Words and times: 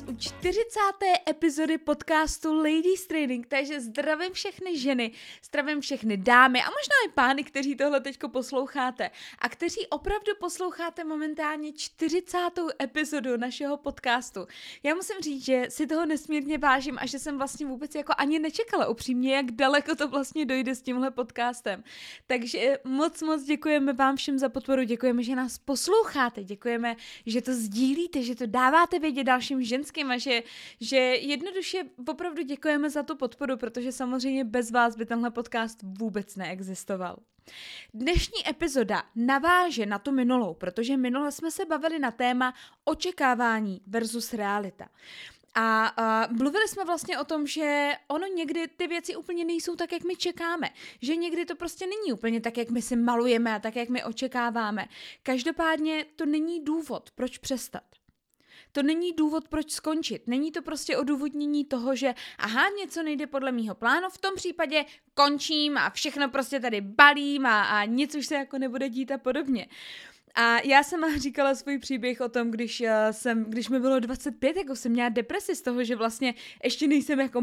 vás 0.00 0.08
u 0.08 0.16
40. 0.16 0.80
epizody 1.28 1.78
podcastu 1.78 2.56
Ladies 2.56 3.06
Training, 3.06 3.46
takže 3.46 3.80
zdravím 3.80 4.32
všechny 4.32 4.78
ženy, 4.78 5.12
zdravím 5.44 5.80
všechny 5.80 6.16
dámy 6.16 6.60
a 6.60 6.64
možná 6.64 6.94
i 7.06 7.12
pány, 7.14 7.44
kteří 7.44 7.76
tohle 7.76 8.00
teďko 8.00 8.28
posloucháte 8.28 9.10
a 9.38 9.48
kteří 9.48 9.86
opravdu 9.86 10.32
posloucháte 10.40 11.04
momentálně 11.04 11.72
40. 11.72 12.38
epizodu 12.82 13.36
našeho 13.36 13.76
podcastu. 13.76 14.46
Já 14.82 14.94
musím 14.94 15.16
říct, 15.20 15.44
že 15.44 15.66
si 15.68 15.86
toho 15.86 16.06
nesmírně 16.06 16.58
vážím 16.58 16.98
a 17.00 17.06
že 17.06 17.18
jsem 17.18 17.38
vlastně 17.38 17.66
vůbec 17.66 17.94
jako 17.94 18.12
ani 18.18 18.38
nečekala 18.38 18.88
upřímně, 18.88 19.36
jak 19.36 19.50
daleko 19.50 19.94
to 19.94 20.08
vlastně 20.08 20.44
dojde 20.44 20.74
s 20.74 20.82
tímhle 20.82 21.10
podcastem. 21.10 21.84
Takže 22.26 22.78
moc, 22.84 23.22
moc 23.22 23.42
děkujeme 23.42 23.92
vám 23.92 24.16
všem 24.16 24.38
za 24.38 24.48
podporu, 24.48 24.82
děkujeme, 24.82 25.22
že 25.22 25.36
nás 25.36 25.58
posloucháte, 25.58 26.44
děkujeme, 26.44 26.96
že 27.26 27.42
to 27.42 27.54
sdílíte, 27.54 28.22
že 28.22 28.34
to 28.34 28.46
dáváte 28.46 28.98
vědět 28.98 29.24
dalším 29.24 29.62
ženským 29.62 29.89
a 29.98 30.18
že, 30.18 30.42
že 30.80 30.96
jednoduše 30.96 31.84
opravdu 32.08 32.42
děkujeme 32.42 32.90
za 32.90 33.02
tu 33.02 33.16
podporu, 33.16 33.56
protože 33.56 33.92
samozřejmě 33.92 34.44
bez 34.44 34.70
vás 34.70 34.96
by 34.96 35.06
tenhle 35.06 35.30
podcast 35.30 35.78
vůbec 35.82 36.36
neexistoval. 36.36 37.16
Dnešní 37.94 38.48
epizoda 38.48 39.02
naváže 39.16 39.86
na 39.86 39.98
tu 39.98 40.12
minulou, 40.12 40.54
protože 40.54 40.96
minule 40.96 41.32
jsme 41.32 41.50
se 41.50 41.64
bavili 41.64 41.98
na 41.98 42.10
téma 42.10 42.54
očekávání 42.84 43.80
versus 43.86 44.34
realita. 44.34 44.88
A, 45.54 45.86
a 45.86 46.28
mluvili 46.32 46.68
jsme 46.68 46.84
vlastně 46.84 47.18
o 47.18 47.24
tom, 47.24 47.46
že 47.46 47.92
ono 48.08 48.26
někdy 48.26 48.68
ty 48.68 48.86
věci 48.86 49.16
úplně 49.16 49.44
nejsou 49.44 49.76
tak, 49.76 49.92
jak 49.92 50.04
my 50.04 50.16
čekáme. 50.16 50.70
Že 51.02 51.16
někdy 51.16 51.44
to 51.44 51.56
prostě 51.56 51.86
není 51.86 52.12
úplně 52.12 52.40
tak, 52.40 52.56
jak 52.56 52.70
my 52.70 52.82
si 52.82 52.96
malujeme 52.96 53.54
a 53.54 53.58
tak, 53.58 53.76
jak 53.76 53.88
my 53.88 54.04
očekáváme. 54.04 54.88
Každopádně 55.22 56.06
to 56.16 56.26
není 56.26 56.64
důvod, 56.64 57.10
proč 57.14 57.38
přestat. 57.38 57.82
To 58.72 58.82
není 58.82 59.12
důvod, 59.12 59.48
proč 59.48 59.70
skončit. 59.70 60.22
Není 60.26 60.52
to 60.52 60.62
prostě 60.62 60.96
odůvodnění 60.96 61.64
toho, 61.64 61.96
že 61.96 62.14
aha, 62.38 62.68
něco 62.78 63.02
nejde 63.02 63.26
podle 63.26 63.52
mýho 63.52 63.74
plánu, 63.74 64.08
v 64.10 64.18
tom 64.18 64.34
případě 64.36 64.84
končím 65.14 65.78
a 65.78 65.90
všechno 65.90 66.28
prostě 66.28 66.60
tady 66.60 66.80
balím 66.80 67.46
a, 67.46 67.62
a 67.62 67.84
nic 67.84 68.14
už 68.14 68.26
se 68.26 68.34
jako 68.34 68.58
nebude 68.58 68.88
dít 68.88 69.10
a 69.10 69.18
podobně. 69.18 69.68
A 70.34 70.60
já 70.64 70.82
jsem 70.82 71.20
říkala 71.20 71.54
svůj 71.54 71.78
příběh 71.78 72.20
o 72.20 72.28
tom, 72.28 72.50
když, 72.50 72.80
eh, 72.80 73.12
jsem, 73.12 73.44
když 73.44 73.68
mi 73.68 73.80
bylo 73.80 74.00
25, 74.00 74.56
jako 74.56 74.76
jsem 74.76 74.92
měla 74.92 75.08
depresi 75.08 75.56
z 75.56 75.62
toho, 75.62 75.84
že 75.84 75.96
vlastně 75.96 76.34
ještě 76.64 76.86
nejsem 76.86 77.20
jako 77.20 77.40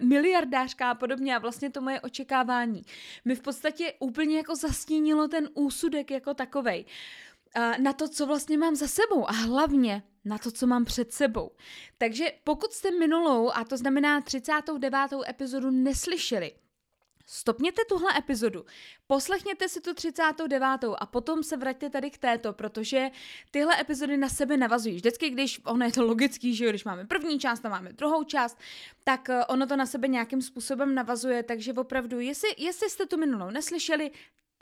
miliardářka 0.00 0.90
a 0.90 0.94
podobně 0.94 1.36
a 1.36 1.38
vlastně 1.38 1.70
to 1.70 1.80
moje 1.80 2.00
očekávání 2.00 2.82
mi 3.24 3.34
v 3.34 3.40
podstatě 3.40 3.94
úplně 3.98 4.36
jako 4.36 4.56
zastínilo 4.56 5.28
ten 5.28 5.48
úsudek 5.54 6.10
jako 6.10 6.34
takovej 6.34 6.84
na 7.78 7.92
to, 7.92 8.08
co 8.08 8.26
vlastně 8.26 8.58
mám 8.58 8.76
za 8.76 8.88
sebou 8.88 9.28
a 9.28 9.32
hlavně 9.32 10.02
na 10.24 10.38
to, 10.38 10.50
co 10.50 10.66
mám 10.66 10.84
před 10.84 11.12
sebou. 11.12 11.50
Takže 11.98 12.32
pokud 12.44 12.72
jste 12.72 12.90
minulou, 12.90 13.50
a 13.54 13.64
to 13.64 13.76
znamená 13.76 14.20
39. 14.20 15.10
epizodu, 15.28 15.70
neslyšeli, 15.70 16.52
Stopněte 17.32 17.82
tuhle 17.88 18.18
epizodu, 18.18 18.64
poslechněte 19.06 19.68
si 19.68 19.80
tu 19.80 19.94
39. 19.94 20.64
a 20.98 21.06
potom 21.06 21.42
se 21.42 21.56
vraťte 21.56 21.90
tady 21.90 22.10
k 22.10 22.18
této, 22.18 22.52
protože 22.52 23.10
tyhle 23.50 23.80
epizody 23.80 24.16
na 24.16 24.28
sebe 24.28 24.56
navazují. 24.56 24.94
Vždycky, 24.94 25.30
když, 25.30 25.60
ono 25.64 25.84
je 25.84 25.92
to 25.92 26.04
logický, 26.04 26.54
že 26.54 26.68
když 26.68 26.84
máme 26.84 27.06
první 27.06 27.38
část 27.38 27.64
a 27.64 27.68
máme 27.68 27.92
druhou 27.92 28.24
část, 28.24 28.58
tak 29.04 29.30
eh, 29.30 29.44
ono 29.44 29.66
to 29.66 29.76
na 29.76 29.86
sebe 29.86 30.08
nějakým 30.08 30.42
způsobem 30.42 30.94
navazuje, 30.94 31.42
takže 31.42 31.72
opravdu, 31.72 32.20
jestli, 32.20 32.48
jestli 32.58 32.90
jste 32.90 33.06
tu 33.06 33.16
minulou 33.16 33.50
neslyšeli, 33.50 34.10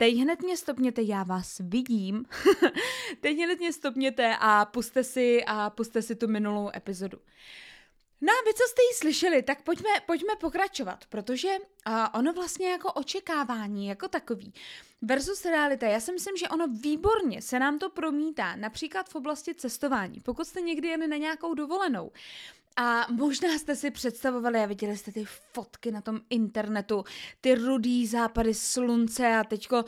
Teď 0.01 0.15
hned 0.15 0.41
mě 0.41 0.57
stopněte, 0.57 1.01
já 1.01 1.23
vás 1.23 1.61
vidím. 1.63 2.25
Teď 3.21 3.37
hned 3.37 3.59
mě 3.59 3.73
stopněte 3.73 4.35
a 4.39 4.65
puste 4.65 5.03
si, 5.03 5.45
a 5.45 5.69
puste 5.69 6.01
si 6.01 6.15
tu 6.15 6.27
minulou 6.27 6.69
epizodu. 6.75 7.17
No 8.21 8.33
a 8.33 8.45
vy, 8.45 8.53
co 8.53 8.63
jste 8.69 8.81
ji 8.81 8.93
slyšeli, 8.95 9.43
tak 9.43 9.61
pojďme, 9.61 9.89
pojďme 10.05 10.35
pokračovat, 10.35 11.05
protože 11.09 11.49
uh, 11.49 11.93
ono 12.13 12.33
vlastně 12.33 12.69
jako 12.69 12.93
očekávání, 12.93 13.87
jako 13.87 14.07
takový, 14.07 14.53
versus 15.01 15.45
realita, 15.45 15.87
já 15.87 15.99
si 15.99 16.11
myslím, 16.11 16.37
že 16.37 16.47
ono 16.47 16.67
výborně 16.67 17.41
se 17.41 17.59
nám 17.59 17.79
to 17.79 17.89
promítá, 17.89 18.55
například 18.55 19.09
v 19.09 19.15
oblasti 19.15 19.55
cestování. 19.55 20.19
Pokud 20.19 20.47
jste 20.47 20.61
někdy 20.61 20.87
jeli 20.87 21.07
na 21.07 21.17
nějakou 21.17 21.53
dovolenou, 21.53 22.11
a 22.81 23.05
možná 23.09 23.49
jste 23.57 23.75
si 23.75 23.91
představovali 23.91 24.59
a 24.59 24.65
viděli 24.65 24.97
jste 24.97 25.11
ty 25.11 25.25
fotky 25.25 25.91
na 25.91 26.01
tom 26.01 26.19
internetu, 26.29 27.03
ty 27.41 27.55
rudý 27.55 28.07
západy 28.07 28.53
slunce 28.53 29.35
a 29.35 29.43
teďko 29.43 29.75
uh, 29.75 29.85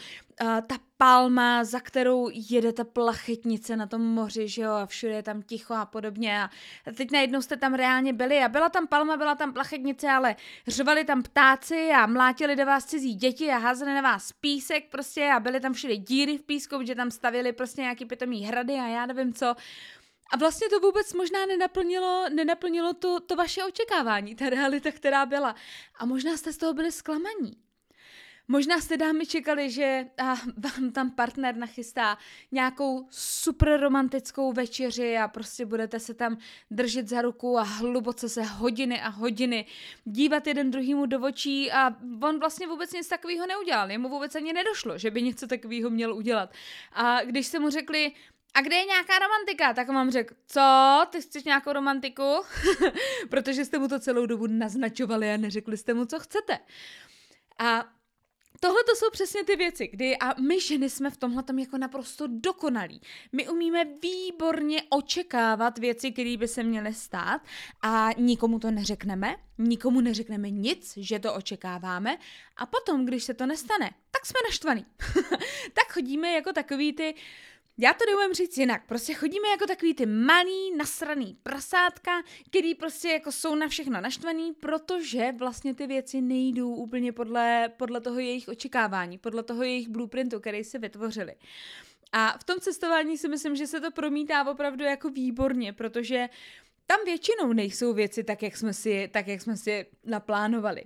ta 0.62 0.75
palma, 0.97 1.63
za 1.63 1.79
kterou 1.79 2.29
jede 2.34 2.74
ta 2.74 2.84
plachetnice 2.84 3.75
na 3.75 3.88
tom 3.88 4.02
moři, 4.02 4.47
že 4.47 4.62
jo, 4.62 4.72
a 4.72 4.85
všude 4.85 5.13
je 5.13 5.24
tam 5.24 5.41
ticho 5.41 5.74
a 5.74 5.85
podobně. 5.85 6.44
A 6.44 6.50
teď 6.97 7.12
najednou 7.12 7.41
jste 7.41 7.57
tam 7.57 7.74
reálně 7.74 8.13
byli 8.13 8.40
a 8.40 8.50
byla 8.50 8.69
tam 8.69 8.88
palma, 8.88 9.18
byla 9.18 9.35
tam 9.35 9.53
plachetnice, 9.53 10.09
ale 10.09 10.35
řvali 10.68 11.03
tam 11.03 11.23
ptáci 11.23 11.90
a 11.90 12.06
mlátili 12.06 12.56
do 12.56 12.66
vás 12.66 12.85
cizí 12.85 13.16
děti 13.16 13.50
a 13.50 13.58
házeli 13.58 13.94
na 13.94 14.02
vás 14.02 14.31
písek 14.31 14.90
prostě 14.90 15.31
a 15.35 15.40
byly 15.40 15.59
tam 15.59 15.73
všude 15.73 15.97
díry 15.97 16.38
v 16.38 16.44
písku, 16.44 16.84
že 16.84 16.96
tam 16.96 17.12
stavili 17.12 17.53
prostě 17.53 17.81
nějaký 17.81 18.06
pitomý 18.06 18.46
hrady 18.46 18.73
a 18.73 18.88
já 18.88 19.06
nevím 19.06 19.34
co. 19.34 19.56
A 20.31 20.38
vlastně 20.38 20.69
to 20.69 20.80
vůbec 20.80 21.14
možná 21.14 21.46
nenaplnilo, 21.46 22.25
nenaplnilo 22.30 22.94
to, 22.94 23.19
to 23.19 23.36
vaše 23.36 23.64
očekávání, 23.64 24.36
ta 24.36 24.50
realita, 24.50 24.92
která 24.92 25.25
byla. 25.25 25.56
A 25.96 26.06
možná 26.06 26.38
jste 26.38 26.53
z 26.53 26.58
toho 26.58 26.74
byli 26.74 26.92
zklamaní. 26.92 27.58
Možná 28.47 28.81
jste 28.81 28.97
dámy 28.97 29.25
čekali, 29.25 29.70
že 29.70 30.06
a, 30.18 30.36
vám 30.58 30.91
tam 30.91 31.12
partner 31.12 31.56
nachystá 31.56 32.18
nějakou 32.52 33.08
super 33.09 33.80
romantickou 33.80 34.53
večeři 34.53 35.18
a 35.18 35.28
prostě 35.28 35.66
budete 35.66 36.00
se 36.00 36.14
tam 36.14 36.38
držet 36.72 37.08
za 37.08 37.22
ruku 37.22 37.58
a 37.58 37.62
hluboce 37.62 38.30
se 38.30 38.44
hodiny 38.44 39.02
a 39.02 39.09
hodiny 39.09 39.66
dívat 40.06 40.47
jeden 40.47 40.72
druhýmu 40.72 41.06
do 41.06 41.22
očí 41.22 41.72
a 41.72 41.96
on 42.24 42.40
vlastně 42.40 42.68
vůbec 42.68 42.94
nic 42.94 43.08
takového 43.08 43.47
neudělal. 43.47 43.91
Jemu 43.91 44.09
vůbec 44.09 44.36
ani 44.36 44.53
nedošlo, 44.53 44.97
že 44.97 45.12
by 45.12 45.22
něco 45.22 45.47
takového 45.47 45.90
měl 45.90 46.14
udělat. 46.16 46.53
A 46.94 47.24
když 47.24 47.47
se 47.47 47.59
mu 47.59 47.70
řekli, 47.70 48.12
a 48.54 48.62
kde 48.62 48.76
je 48.76 48.86
nějaká 48.86 49.20
romantika? 49.20 49.74
Tak 49.74 49.88
vám 49.88 50.12
řekl, 50.12 50.36
co, 50.48 50.62
ty 51.10 51.22
chceš 51.22 51.44
nějakou 51.44 51.74
romantiku? 51.74 52.24
Protože 53.30 53.66
jste 53.66 53.80
mu 53.80 53.88
to 53.88 54.00
celou 54.00 54.26
dobu 54.26 54.48
naznačovali 54.48 55.34
a 55.34 55.38
neřekli 55.38 55.78
jste 55.78 55.94
mu, 55.94 56.06
co 56.06 56.20
chcete. 56.20 56.60
A 57.60 57.86
Tohle 58.64 58.84
to 58.84 58.96
jsou 58.96 59.10
přesně 59.12 59.44
ty 59.44 59.56
věci, 59.56 59.88
kdy 59.88 60.18
a 60.18 60.42
my 60.42 60.62
ženy 60.62 60.90
jsme 60.90 61.10
v 61.10 61.18
tomhle 61.18 61.44
tam 61.44 61.60
jako 61.60 61.78
naprosto 61.78 62.28
dokonalí. 62.28 63.02
My 63.32 63.50
umíme 63.50 63.86
výborně 64.04 64.84
očekávat 64.90 65.78
věci, 65.78 66.12
které 66.12 66.38
by 66.38 66.48
se 66.48 66.64
měly 66.64 66.94
stát 66.94 67.42
a 67.82 68.10
nikomu 68.18 68.60
to 68.60 68.72
neřekneme, 68.72 69.36
nikomu 69.58 70.02
neřekneme 70.02 70.50
nic, 70.50 70.94
že 70.98 71.20
to 71.20 71.34
očekáváme 71.34 72.18
a 72.58 72.66
potom, 72.66 73.06
když 73.06 73.24
se 73.24 73.34
to 73.34 73.46
nestane, 73.46 73.92
tak 74.12 74.26
jsme 74.26 74.38
naštvaný. 74.50 74.86
tak 75.74 75.94
chodíme 75.94 76.32
jako 76.32 76.54
takový 76.54 76.94
ty 76.94 77.16
já 77.84 77.94
to 77.94 78.06
neumím 78.06 78.34
říct 78.34 78.58
jinak. 78.58 78.86
Prostě 78.88 79.14
chodíme 79.14 79.47
jako 79.47 79.66
takový 79.66 79.94
ty 79.94 80.06
malý, 80.06 80.75
nasraný 80.78 81.38
prasátka, 81.44 82.12
který 82.46 82.75
prostě 82.75 83.08
jako 83.08 83.31
jsou 83.31 83.56
na 83.56 83.68
všechno 83.68 84.02
naštvaný, 84.02 84.53
protože 84.53 85.31
vlastně 85.38 85.74
ty 85.75 85.88
věci 85.88 86.22
nejdou 86.22 86.75
úplně 86.75 87.12
podle, 87.12 87.72
podle 87.78 88.02
toho 88.02 88.20
jejich 88.20 88.47
očekávání, 88.47 89.18
podle 89.18 89.44
toho 89.44 89.64
jejich 89.64 89.90
blueprintu, 89.90 90.40
který 90.40 90.64
si 90.64 90.80
vytvořili. 90.80 91.36
A 92.12 92.38
v 92.38 92.44
tom 92.44 92.59
cestování 92.59 93.18
si 93.18 93.28
myslím, 93.28 93.56
že 93.56 93.68
se 93.68 93.81
to 93.81 93.91
promítá 93.91 94.52
opravdu 94.52 94.84
jako 94.84 95.09
výborně, 95.09 95.74
protože 95.74 96.30
tam 96.88 97.00
většinou 97.06 97.53
nejsou 97.53 97.94
věci 97.94 98.24
tak, 98.24 98.44
jak 98.44 98.58
jsme 98.58 98.74
si, 98.74 99.09
tak, 99.14 99.28
jak 99.28 99.41
jsme 99.41 99.58
si 99.58 99.86
naplánovali. 100.06 100.84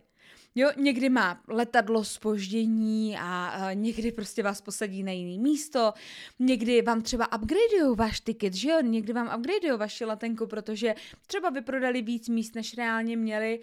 Jo, 0.57 0.69
někdy 0.77 1.09
má 1.09 1.41
letadlo 1.47 2.03
spoždění 2.03 3.17
a, 3.19 3.47
a 3.47 3.73
někdy 3.73 4.11
prostě 4.11 4.43
vás 4.43 4.61
posadí 4.61 5.03
na 5.03 5.11
jiný 5.11 5.39
místo, 5.39 5.93
někdy 6.39 6.81
vám 6.81 7.01
třeba 7.01 7.33
upgradeují 7.33 7.95
váš 7.95 8.21
tiket, 8.21 8.53
že 8.53 8.69
jo, 8.69 8.81
někdy 8.81 9.13
vám 9.13 9.39
upgradeují 9.39 9.79
vaši 9.79 10.05
letenku, 10.05 10.47
protože 10.47 10.95
třeba 11.27 11.49
vyprodali 11.49 12.01
víc 12.01 12.29
míst, 12.29 12.55
než 12.55 12.77
reálně 12.77 13.17
měli. 13.17 13.59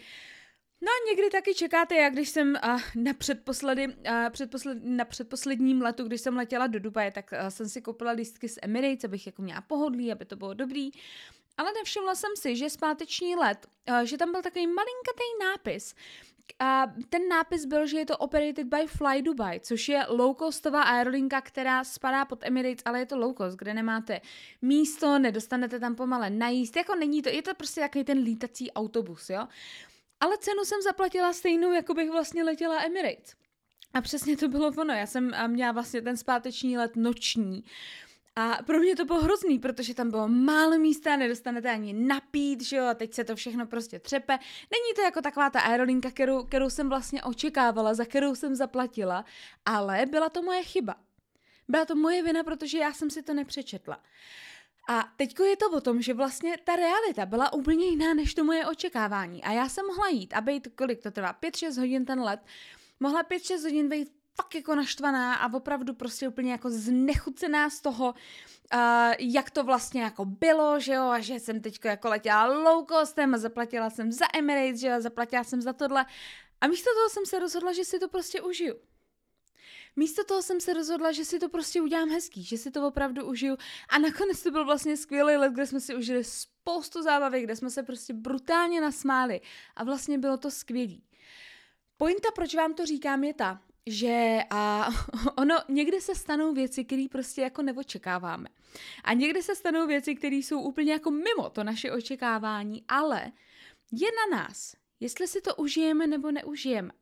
No 0.80 0.88
a 0.88 1.10
někdy 1.10 1.30
taky 1.30 1.54
čekáte, 1.54 1.94
jak 1.94 2.12
když 2.12 2.28
jsem 2.28 2.58
uh, 2.64 2.80
na, 2.94 3.14
předposledy, 3.14 3.96
předposled, 4.30 4.78
na 4.84 5.04
předposledním 5.04 5.82
letu, 5.82 6.04
když 6.04 6.20
jsem 6.20 6.36
letěla 6.36 6.66
do 6.66 6.80
Dubaje, 6.80 7.10
tak 7.10 7.30
jsem 7.48 7.68
si 7.68 7.82
koupila 7.82 8.12
lístky 8.12 8.48
z 8.48 8.58
Emirates, 8.62 9.04
abych 9.04 9.26
jako 9.26 9.42
měla 9.42 9.60
pohodlí, 9.60 10.12
aby 10.12 10.24
to 10.24 10.36
bylo 10.36 10.54
dobrý. 10.54 10.90
Ale 11.56 11.72
nevšimla 11.72 12.14
jsem 12.14 12.30
si, 12.38 12.56
že 12.56 12.70
zpáteční 12.70 13.36
let, 13.36 13.66
že 14.04 14.16
tam 14.16 14.32
byl 14.32 14.42
takový 14.42 14.66
malinkatý 14.66 15.24
nápis, 15.40 15.94
a 16.58 16.86
ten 17.08 17.28
nápis 17.28 17.64
byl, 17.64 17.86
že 17.86 17.98
je 17.98 18.06
to 18.06 18.16
operated 18.16 18.66
by 18.66 18.86
Fly 18.86 19.22
Dubai, 19.22 19.60
což 19.60 19.88
je 19.88 20.02
low-costová 20.08 20.80
aerolinka, 20.80 21.40
která 21.40 21.84
spadá 21.84 22.24
pod 22.24 22.38
Emirates, 22.42 22.82
ale 22.84 22.98
je 22.98 23.06
to 23.06 23.16
low-cost, 23.16 23.56
kde 23.56 23.74
nemáte 23.74 24.20
místo, 24.62 25.18
nedostanete 25.18 25.80
tam 25.80 25.94
pomale 25.94 26.30
najíst, 26.30 26.76
jako 26.76 26.94
není 26.94 27.22
to, 27.22 27.28
je 27.28 27.42
to 27.42 27.54
prostě 27.54 27.80
takový 27.80 28.04
ten 28.04 28.18
lítací 28.18 28.72
autobus, 28.72 29.30
jo. 29.30 29.48
Ale 30.20 30.38
cenu 30.38 30.64
jsem 30.64 30.82
zaplatila 30.82 31.32
stejnou, 31.32 31.72
jako 31.72 31.94
bych 31.94 32.10
vlastně 32.10 32.44
letěla 32.44 32.82
Emirates. 32.82 33.34
A 33.94 34.00
přesně 34.00 34.36
to 34.36 34.48
bylo 34.48 34.72
ono, 34.78 34.94
já 34.94 35.06
jsem 35.06 35.32
měla 35.46 35.72
vlastně 35.72 36.02
ten 36.02 36.16
zpáteční 36.16 36.78
let 36.78 36.96
noční. 36.96 37.64
A 38.36 38.58
pro 38.66 38.78
mě 38.78 38.96
to 38.96 39.04
bylo 39.04 39.20
hrozný, 39.20 39.58
protože 39.58 39.94
tam 39.94 40.10
bylo 40.10 40.28
málo 40.28 40.78
místa, 40.78 41.16
nedostanete 41.16 41.70
ani 41.70 41.92
napít, 41.92 42.62
že 42.62 42.76
jo, 42.76 42.84
a 42.84 42.94
teď 42.94 43.14
se 43.14 43.24
to 43.24 43.36
všechno 43.36 43.66
prostě 43.66 43.98
třepe. 43.98 44.38
Není 44.72 44.94
to 44.96 45.02
jako 45.02 45.22
taková 45.22 45.50
ta 45.50 45.60
aerolinka, 45.60 46.10
kterou, 46.10 46.44
kterou 46.44 46.70
jsem 46.70 46.88
vlastně 46.88 47.22
očekávala, 47.22 47.94
za 47.94 48.04
kterou 48.04 48.34
jsem 48.34 48.54
zaplatila, 48.54 49.24
ale 49.66 50.06
byla 50.06 50.28
to 50.28 50.42
moje 50.42 50.62
chyba. 50.62 50.94
Byla 51.68 51.84
to 51.84 51.94
moje 51.94 52.22
vina, 52.22 52.44
protože 52.44 52.78
já 52.78 52.92
jsem 52.92 53.10
si 53.10 53.22
to 53.22 53.34
nepřečetla. 53.34 54.00
A 54.88 55.12
teďko 55.16 55.44
je 55.44 55.56
to 55.56 55.70
o 55.70 55.80
tom, 55.80 56.02
že 56.02 56.14
vlastně 56.14 56.56
ta 56.64 56.76
realita 56.76 57.26
byla 57.26 57.52
úplně 57.52 57.86
jiná 57.86 58.14
než 58.14 58.34
to 58.34 58.44
moje 58.44 58.66
očekávání. 58.66 59.44
A 59.44 59.52
já 59.52 59.68
jsem 59.68 59.86
mohla 59.86 60.08
jít 60.08 60.34
a 60.34 60.40
být, 60.40 60.68
kolik 60.74 61.02
to 61.02 61.10
trvá, 61.10 61.34
5-6 61.42 61.80
hodin 61.80 62.04
ten 62.04 62.20
let, 62.20 62.40
mohla 63.00 63.22
5-6 63.22 63.62
hodin 63.62 63.88
být 63.88 64.21
fakt 64.36 64.54
jako 64.54 64.74
naštvaná 64.74 65.34
a 65.34 65.54
opravdu 65.54 65.94
prostě 65.94 66.28
úplně 66.28 66.52
jako 66.52 66.70
znechucená 66.70 67.70
z 67.70 67.80
toho, 67.80 68.14
uh, 68.74 68.80
jak 69.18 69.50
to 69.50 69.64
vlastně 69.64 70.02
jako 70.02 70.24
bylo, 70.24 70.80
že 70.80 70.92
jo, 70.92 71.02
a 71.02 71.20
že 71.20 71.34
jsem 71.34 71.60
teďko 71.60 71.88
jako 71.88 72.08
letěla 72.08 72.44
low 72.44 72.86
costem 72.86 73.34
a 73.34 73.38
zaplatila 73.38 73.90
jsem 73.90 74.12
za 74.12 74.26
Emirates, 74.34 74.80
že 74.80 74.88
jo, 74.88 74.94
a 74.94 75.00
zaplatila 75.00 75.44
jsem 75.44 75.62
za 75.62 75.72
tohle. 75.72 76.06
A 76.60 76.66
místo 76.66 76.90
toho 76.94 77.08
jsem 77.08 77.26
se 77.26 77.38
rozhodla, 77.38 77.72
že 77.72 77.84
si 77.84 77.98
to 77.98 78.08
prostě 78.08 78.40
užiju. 78.40 78.74
Místo 79.96 80.24
toho 80.24 80.42
jsem 80.42 80.60
se 80.60 80.74
rozhodla, 80.74 81.12
že 81.12 81.24
si 81.24 81.38
to 81.38 81.48
prostě 81.48 81.80
udělám 81.82 82.08
hezký, 82.08 82.44
že 82.44 82.58
si 82.58 82.70
to 82.70 82.86
opravdu 82.86 83.26
užiju. 83.26 83.56
A 83.88 83.98
nakonec 83.98 84.42
to 84.42 84.50
byl 84.50 84.64
vlastně 84.64 84.96
skvělý 84.96 85.36
let, 85.36 85.52
kde 85.52 85.66
jsme 85.66 85.80
si 85.80 85.94
užili 85.94 86.24
spoustu 86.24 87.02
zábavy, 87.02 87.42
kde 87.42 87.56
jsme 87.56 87.70
se 87.70 87.82
prostě 87.82 88.12
brutálně 88.12 88.80
nasmáli. 88.80 89.40
A 89.76 89.84
vlastně 89.84 90.18
bylo 90.18 90.36
to 90.36 90.50
skvělý. 90.50 91.04
Pointa, 91.96 92.28
proč 92.34 92.54
vám 92.54 92.74
to 92.74 92.86
říkám, 92.86 93.24
je 93.24 93.34
ta, 93.34 93.60
že 93.86 94.38
a 94.50 94.88
ono, 95.36 95.56
někdy 95.68 96.00
se 96.00 96.14
stanou 96.14 96.54
věci, 96.54 96.84
které 96.84 97.06
prostě 97.10 97.40
jako 97.40 97.62
neočekáváme. 97.62 98.48
A 99.04 99.12
někdy 99.12 99.42
se 99.42 99.54
stanou 99.54 99.86
věci, 99.86 100.14
které 100.14 100.36
jsou 100.36 100.60
úplně 100.60 100.92
jako 100.92 101.10
mimo 101.10 101.50
to 101.50 101.64
naše 101.64 101.92
očekávání, 101.92 102.84
ale 102.88 103.32
je 103.92 104.08
na 104.12 104.36
nás, 104.38 104.76
jestli 105.00 105.28
si 105.28 105.40
to 105.40 105.54
užijeme 105.54 106.06
nebo 106.06 106.30
neužijeme. 106.30 106.92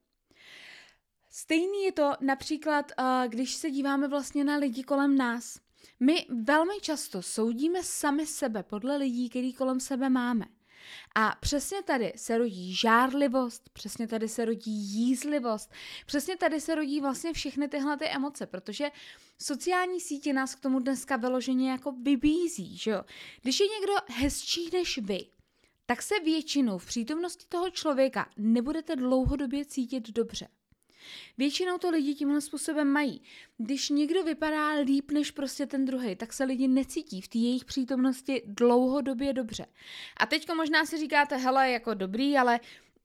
Stejný 1.30 1.84
je 1.84 1.92
to 1.92 2.12
například, 2.20 2.92
když 3.28 3.54
se 3.54 3.70
díváme 3.70 4.08
vlastně 4.08 4.44
na 4.44 4.56
lidi 4.56 4.82
kolem 4.82 5.16
nás. 5.16 5.60
My 6.00 6.26
velmi 6.28 6.80
často 6.80 7.22
soudíme 7.22 7.82
sami 7.82 8.26
sebe 8.26 8.62
podle 8.62 8.96
lidí, 8.96 9.28
který 9.30 9.52
kolem 9.52 9.80
sebe 9.80 10.08
máme. 10.08 10.46
A 11.14 11.36
přesně 11.40 11.82
tady 11.82 12.12
se 12.16 12.38
rodí 12.38 12.74
žárlivost, 12.74 13.68
přesně 13.72 14.06
tady 14.06 14.28
se 14.28 14.44
rodí 14.44 14.72
jízlivost, 14.72 15.70
přesně 16.06 16.36
tady 16.36 16.60
se 16.60 16.74
rodí 16.74 17.00
vlastně 17.00 17.32
všechny 17.32 17.68
tyhle 17.68 17.96
ty 17.96 18.04
emoce, 18.08 18.46
protože 18.46 18.90
sociální 19.42 20.00
sítě 20.00 20.32
nás 20.32 20.54
k 20.54 20.60
tomu 20.60 20.78
dneska 20.78 21.16
vyloženě 21.16 21.70
jako 21.70 21.92
vybízí, 21.92 22.76
že 22.76 22.90
jo. 22.90 23.02
Když 23.42 23.60
je 23.60 23.66
někdo 23.66 23.92
hezčí 24.06 24.70
než 24.72 24.98
vy, 24.98 25.26
tak 25.86 26.02
se 26.02 26.14
většinou 26.24 26.78
v 26.78 26.86
přítomnosti 26.86 27.44
toho 27.48 27.70
člověka 27.70 28.30
nebudete 28.36 28.96
dlouhodobě 28.96 29.64
cítit 29.64 30.10
dobře. 30.10 30.48
Většinou 31.38 31.78
to 31.78 31.90
lidi 31.90 32.14
tímhle 32.14 32.40
způsobem 32.40 32.88
mají. 32.88 33.22
Když 33.58 33.88
někdo 33.88 34.22
vypadá 34.22 34.72
líp 34.72 35.10
než 35.10 35.30
prostě 35.30 35.66
ten 35.66 35.84
druhý, 35.84 36.16
tak 36.16 36.32
se 36.32 36.44
lidi 36.44 36.68
necítí 36.68 37.20
v 37.20 37.28
té 37.28 37.38
jejich 37.38 37.64
přítomnosti 37.64 38.42
dlouhodobě 38.46 39.32
dobře. 39.32 39.66
A 40.16 40.26
teďko 40.26 40.54
možná 40.54 40.86
si 40.86 40.98
říkáte, 40.98 41.36
hele, 41.36 41.70
jako 41.70 41.94
dobrý, 41.94 42.38
ale 42.38 42.60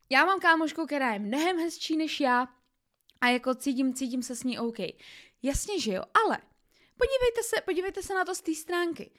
já 0.09 0.25
mám 0.25 0.39
kámošku, 0.39 0.86
která 0.86 1.13
je 1.13 1.19
mnohem 1.19 1.57
hezčí 1.57 1.97
než 1.97 2.19
já 2.19 2.47
a 3.21 3.27
jako 3.30 3.56
cítím, 3.56 3.94
cítím 3.94 4.24
se 4.24 4.36
s 4.36 4.44
ní 4.44 4.59
OK. 4.59 4.77
Jasně, 5.44 5.80
že 5.80 5.94
jo, 5.94 6.03
ale 6.25 6.38
podívejte 6.98 7.44
se, 7.44 7.62
podívejte 7.62 8.03
se 8.03 8.13
na 8.13 8.25
to 8.25 8.36
z 8.36 8.41
té 8.41 8.56
stránky. 8.56 9.12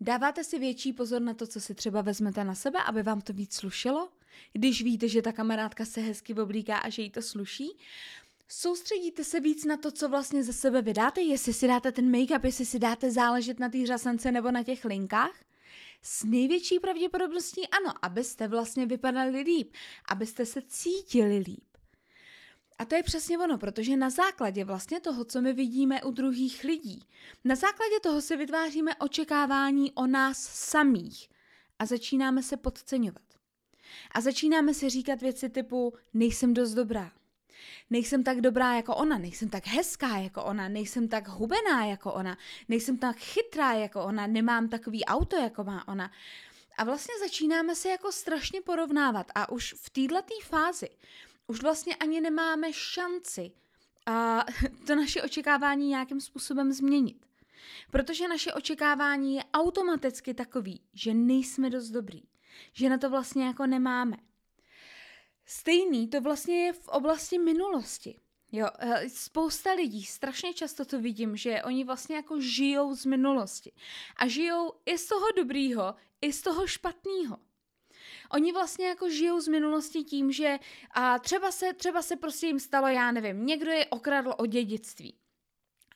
Dáváte 0.00 0.44
si 0.44 0.58
větší 0.58 0.92
pozor 0.92 1.22
na 1.22 1.34
to, 1.34 1.46
co 1.46 1.60
si 1.60 1.74
třeba 1.74 2.02
vezmete 2.02 2.44
na 2.44 2.54
sebe, 2.54 2.78
aby 2.82 3.02
vám 3.02 3.20
to 3.20 3.32
víc 3.32 3.54
slušelo? 3.54 4.08
Když 4.52 4.82
víte, 4.82 5.08
že 5.08 5.22
ta 5.22 5.32
kamarádka 5.32 5.84
se 5.84 6.00
hezky 6.00 6.34
oblíká 6.34 6.78
a 6.78 6.88
že 6.88 7.02
jí 7.02 7.10
to 7.10 7.22
sluší? 7.22 7.68
Soustředíte 8.48 9.24
se 9.24 9.40
víc 9.40 9.64
na 9.64 9.76
to, 9.76 9.90
co 9.90 10.08
vlastně 10.08 10.44
ze 10.44 10.52
sebe 10.52 10.82
vydáte, 10.82 11.20
jestli 11.20 11.52
si 11.52 11.68
dáte 11.68 11.92
ten 11.92 12.12
make-up, 12.12 12.44
jestli 12.44 12.66
si 12.66 12.78
dáte 12.78 13.10
záležet 13.10 13.60
na 13.60 13.68
té 13.68 13.86
řasence 13.86 14.32
nebo 14.32 14.50
na 14.50 14.62
těch 14.62 14.84
linkách? 14.84 15.44
S 16.02 16.24
největší 16.24 16.78
pravděpodobností 16.78 17.68
ano, 17.68 17.94
abyste 18.02 18.48
vlastně 18.48 18.86
vypadali 18.86 19.40
líp, 19.40 19.74
abyste 20.08 20.46
se 20.46 20.62
cítili 20.68 21.38
líp. 21.38 21.64
A 22.78 22.84
to 22.84 22.94
je 22.94 23.02
přesně 23.02 23.38
ono, 23.38 23.58
protože 23.58 23.96
na 23.96 24.10
základě 24.10 24.64
vlastně 24.64 25.00
toho, 25.00 25.24
co 25.24 25.40
my 25.40 25.52
vidíme 25.52 26.02
u 26.02 26.10
druhých 26.10 26.64
lidí, 26.64 27.02
na 27.44 27.54
základě 27.54 28.00
toho 28.02 28.20
si 28.20 28.36
vytváříme 28.36 28.96
očekávání 28.96 29.92
o 29.92 30.06
nás 30.06 30.38
samých 30.38 31.28
a 31.78 31.86
začínáme 31.86 32.42
se 32.42 32.56
podceňovat. 32.56 33.27
A 34.12 34.20
začínáme 34.20 34.74
si 34.74 34.88
říkat 34.88 35.20
věci 35.20 35.48
typu 35.48 35.94
nejsem 36.14 36.54
dost 36.54 36.74
dobrá, 36.74 37.12
nejsem 37.90 38.24
tak 38.24 38.40
dobrá 38.40 38.74
jako 38.74 38.96
ona, 38.96 39.18
nejsem 39.18 39.48
tak 39.48 39.66
hezká 39.66 40.18
jako 40.18 40.44
ona, 40.44 40.68
nejsem 40.68 41.08
tak 41.08 41.28
hubená 41.28 41.84
jako 41.84 42.12
ona, 42.12 42.38
nejsem 42.68 42.98
tak 42.98 43.16
chytrá 43.16 43.72
jako 43.72 44.04
ona, 44.04 44.26
nemám 44.26 44.68
takový 44.68 45.04
auto 45.04 45.36
jako 45.36 45.64
má 45.64 45.88
ona. 45.88 46.10
A 46.78 46.84
vlastně 46.84 47.14
začínáme 47.20 47.74
se 47.74 47.88
jako 47.88 48.12
strašně 48.12 48.60
porovnávat 48.60 49.26
a 49.34 49.52
už 49.52 49.74
v 49.78 49.90
této 49.90 50.34
fázi 50.44 50.88
už 51.48 51.62
vlastně 51.62 51.96
ani 51.96 52.20
nemáme 52.20 52.72
šanci 52.72 53.50
a 54.06 54.44
to 54.86 54.96
naše 54.96 55.22
očekávání 55.22 55.88
nějakým 55.88 56.20
způsobem 56.20 56.72
změnit. 56.72 57.26
Protože 57.90 58.28
naše 58.28 58.52
očekávání 58.52 59.34
je 59.34 59.44
automaticky 59.54 60.34
takový, 60.34 60.80
že 60.94 61.14
nejsme 61.14 61.70
dost 61.70 61.90
dobrý, 61.90 62.22
že 62.72 62.88
na 62.88 62.98
to 62.98 63.10
vlastně 63.10 63.46
jako 63.46 63.66
nemáme. 63.66 64.16
Stejný 65.46 66.08
to 66.08 66.20
vlastně 66.20 66.64
je 66.64 66.72
v 66.72 66.88
oblasti 66.88 67.38
minulosti. 67.38 68.20
Jo, 68.52 68.66
eh, 68.78 69.08
spousta 69.08 69.72
lidí, 69.72 70.04
strašně 70.04 70.54
často 70.54 70.84
to 70.84 71.00
vidím, 71.00 71.36
že 71.36 71.62
oni 71.62 71.84
vlastně 71.84 72.16
jako 72.16 72.40
žijou 72.40 72.94
z 72.94 73.06
minulosti. 73.06 73.72
A 74.16 74.28
žijou 74.28 74.72
i 74.86 74.98
z 74.98 75.06
toho 75.06 75.26
dobrýho, 75.36 75.94
i 76.20 76.32
z 76.32 76.42
toho 76.42 76.66
špatného. 76.66 77.38
Oni 78.30 78.52
vlastně 78.52 78.86
jako 78.86 79.10
žijou 79.10 79.40
z 79.40 79.48
minulosti 79.48 80.04
tím, 80.04 80.32
že 80.32 80.58
a 80.90 81.18
třeba 81.18 81.50
se, 81.52 81.72
třeba 81.74 82.02
se 82.02 82.16
prostě 82.16 82.46
jim 82.46 82.60
stalo, 82.60 82.88
já 82.88 83.12
nevím, 83.12 83.46
někdo 83.46 83.70
je 83.70 83.86
okradl 83.86 84.34
o 84.38 84.46
dědictví. 84.46 85.18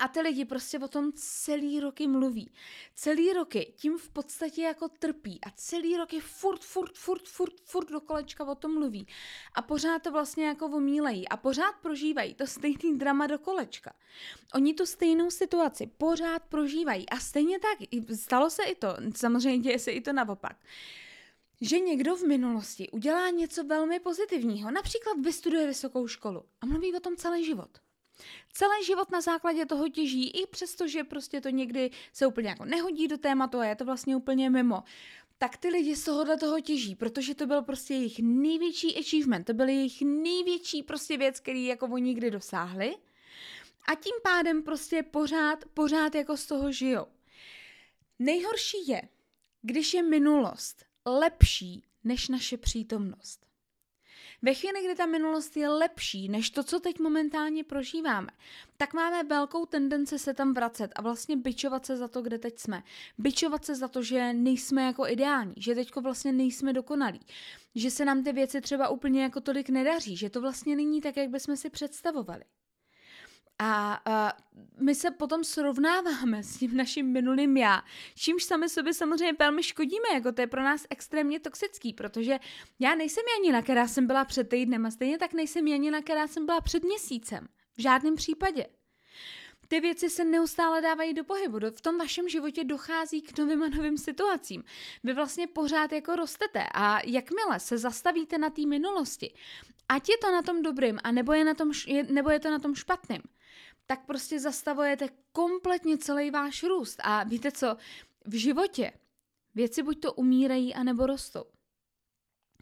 A 0.02 0.08
ty 0.08 0.20
lidi 0.20 0.44
prostě 0.44 0.78
o 0.78 0.88
tom 0.88 1.12
celý 1.12 1.80
roky 1.80 2.06
mluví. 2.06 2.52
Celý 2.94 3.32
roky 3.32 3.72
tím 3.76 3.98
v 3.98 4.08
podstatě 4.08 4.62
jako 4.62 4.88
trpí 4.88 5.40
a 5.46 5.50
celý 5.50 5.96
roky 5.96 6.20
furt, 6.20 6.64
furt, 6.64 6.98
furt, 6.98 7.28
furt, 7.28 7.60
furt 7.64 7.90
do 7.90 8.00
kolečka 8.00 8.44
o 8.44 8.54
tom 8.54 8.74
mluví. 8.74 9.06
A 9.54 9.62
pořád 9.62 10.02
to 10.02 10.12
vlastně 10.12 10.46
jako 10.46 10.66
omílejí 10.66 11.28
a 11.28 11.36
pořád 11.36 11.72
prožívají 11.82 12.34
to 12.34 12.46
stejný 12.46 12.98
drama 12.98 13.26
do 13.26 13.38
kolečka. 13.38 13.92
Oni 14.54 14.74
tu 14.74 14.86
stejnou 14.86 15.30
situaci 15.30 15.90
pořád 15.98 16.42
prožívají 16.42 17.08
a 17.08 17.18
stejně 17.18 17.58
tak, 17.58 17.78
stalo 18.18 18.50
se 18.50 18.62
i 18.64 18.74
to, 18.74 18.96
samozřejmě 19.16 19.58
děje 19.58 19.78
se 19.78 19.90
i 19.90 20.00
to 20.00 20.12
naopak 20.12 20.56
že 21.64 21.80
někdo 21.80 22.16
v 22.16 22.22
minulosti 22.22 22.90
udělá 22.90 23.30
něco 23.30 23.64
velmi 23.64 24.00
pozitivního, 24.00 24.70
například 24.70 25.18
vystuduje 25.24 25.66
vysokou 25.66 26.06
školu 26.06 26.44
a 26.60 26.66
mluví 26.66 26.94
o 26.94 27.00
tom 27.00 27.16
celý 27.16 27.44
život. 27.44 27.78
Celý 28.52 28.84
život 28.84 29.10
na 29.10 29.20
základě 29.20 29.66
toho 29.66 29.88
těží, 29.88 30.30
i 30.30 30.46
přesto, 30.46 30.88
že 30.88 31.04
prostě 31.04 31.40
to 31.40 31.48
někdy 31.48 31.90
se 32.12 32.26
úplně 32.26 32.48
jako 32.48 32.64
nehodí 32.64 33.08
do 33.08 33.18
tématu 33.18 33.58
a 33.58 33.64
je 33.64 33.76
to 33.76 33.84
vlastně 33.84 34.16
úplně 34.16 34.50
mimo. 34.50 34.82
Tak 35.38 35.56
ty 35.56 35.68
lidi 35.68 35.96
z 35.96 36.04
tohohle 36.04 36.36
toho 36.36 36.60
těží, 36.60 36.94
protože 36.94 37.34
to 37.34 37.46
byl 37.46 37.62
prostě 37.62 37.94
jejich 37.94 38.18
největší 38.18 38.98
achievement, 38.98 39.46
to 39.46 39.54
byl 39.54 39.68
jejich 39.68 40.02
největší 40.02 40.82
prostě 40.82 41.16
věc, 41.16 41.40
který 41.40 41.66
jako 41.66 41.86
oni 41.86 42.02
nikdy 42.04 42.30
dosáhli. 42.30 42.96
A 43.88 43.94
tím 43.94 44.14
pádem 44.22 44.62
prostě 44.62 45.02
pořád, 45.02 45.64
pořád 45.74 46.14
jako 46.14 46.36
z 46.36 46.46
toho 46.46 46.72
žijou. 46.72 47.06
Nejhorší 48.18 48.76
je, 48.88 49.02
když 49.62 49.94
je 49.94 50.02
minulost 50.02 50.84
lepší 51.06 51.84
než 52.04 52.28
naše 52.28 52.56
přítomnost. 52.56 53.51
Ve 54.44 54.54
chvíli, 54.54 54.84
kdy 54.84 54.94
ta 54.94 55.06
minulost 55.06 55.56
je 55.56 55.68
lepší 55.68 56.28
než 56.28 56.50
to, 56.50 56.62
co 56.62 56.80
teď 56.80 56.98
momentálně 56.98 57.64
prožíváme, 57.64 58.28
tak 58.76 58.94
máme 58.94 59.24
velkou 59.24 59.66
tendenci 59.66 60.18
se 60.18 60.34
tam 60.34 60.54
vracet 60.54 60.90
a 60.96 61.02
vlastně 61.02 61.36
byčovat 61.36 61.86
se 61.86 61.96
za 61.96 62.08
to, 62.08 62.22
kde 62.22 62.38
teď 62.38 62.58
jsme. 62.58 62.82
Byčovat 63.18 63.64
se 63.64 63.74
za 63.74 63.88
to, 63.88 64.02
že 64.02 64.32
nejsme 64.32 64.82
jako 64.82 65.06
ideální, 65.06 65.54
že 65.56 65.74
teďko 65.74 66.00
vlastně 66.00 66.32
nejsme 66.32 66.72
dokonalí, 66.72 67.20
že 67.74 67.90
se 67.90 68.04
nám 68.04 68.24
ty 68.24 68.32
věci 68.32 68.60
třeba 68.60 68.88
úplně 68.88 69.22
jako 69.22 69.40
tolik 69.40 69.68
nedaří, 69.68 70.16
že 70.16 70.30
to 70.30 70.40
vlastně 70.40 70.76
není 70.76 71.00
tak, 71.00 71.16
jak 71.16 71.30
bychom 71.30 71.56
si 71.56 71.70
představovali. 71.70 72.44
A, 73.64 74.00
a 74.04 74.32
my 74.80 74.94
se 74.94 75.10
potom 75.10 75.44
srovnáváme 75.44 76.42
s 76.42 76.58
tím 76.58 76.76
naším 76.76 77.12
minulým 77.12 77.56
já, 77.56 77.82
čímž 78.14 78.44
sami 78.44 78.68
sobě 78.68 78.94
samozřejmě 78.94 79.32
velmi 79.38 79.62
škodíme, 79.62 80.08
jako 80.14 80.32
to 80.32 80.40
je 80.40 80.46
pro 80.46 80.62
nás 80.62 80.86
extrémně 80.90 81.40
toxický, 81.40 81.92
protože 81.92 82.38
já 82.78 82.94
nejsem 82.94 83.24
Janina, 83.36 83.62
která 83.62 83.88
jsem 83.88 84.06
byla 84.06 84.24
před 84.24 84.48
týdnem 84.48 84.86
a 84.86 84.90
stejně 84.90 85.18
tak 85.18 85.32
nejsem 85.32 85.66
Janina, 85.66 86.02
která 86.02 86.26
jsem 86.26 86.46
byla 86.46 86.60
před 86.60 86.84
měsícem. 86.84 87.48
V 87.76 87.82
žádném 87.82 88.14
případě. 88.14 88.66
Ty 89.72 89.80
věci 89.80 90.10
se 90.10 90.24
neustále 90.24 90.80
dávají 90.80 91.14
do 91.14 91.24
pohybu. 91.24 91.58
V 91.70 91.80
tom 91.80 91.98
vašem 91.98 92.28
životě 92.28 92.64
dochází 92.64 93.22
k 93.22 93.38
novým 93.38 93.62
a 93.62 93.68
novým 93.68 93.98
situacím. 93.98 94.64
Vy 95.04 95.12
vlastně 95.12 95.46
pořád 95.46 95.92
jako 95.92 96.16
rostete 96.16 96.66
a 96.74 97.00
jakmile 97.06 97.60
se 97.60 97.78
zastavíte 97.78 98.38
na 98.38 98.50
té 98.50 98.66
minulosti, 98.66 99.34
ať 99.88 100.08
je 100.08 100.18
to 100.18 100.32
na 100.32 100.42
tom 100.42 100.62
dobrým, 100.62 100.98
a 101.04 101.12
nebo 101.12 101.32
je, 101.32 101.44
na 101.44 101.54
tom, 101.54 101.72
nebo 102.10 102.30
je 102.30 102.40
to 102.40 102.50
na 102.50 102.58
tom 102.58 102.74
špatným, 102.74 103.22
tak 103.86 104.06
prostě 104.06 104.40
zastavujete 104.40 105.08
kompletně 105.32 105.98
celý 105.98 106.30
váš 106.30 106.62
růst. 106.62 107.00
A 107.02 107.24
víte 107.24 107.52
co, 107.52 107.76
v 108.26 108.34
životě 108.34 108.92
věci 109.54 109.82
buď 109.82 110.00
to 110.00 110.12
umírají, 110.12 110.74
anebo 110.74 111.06
rostou. 111.06 111.44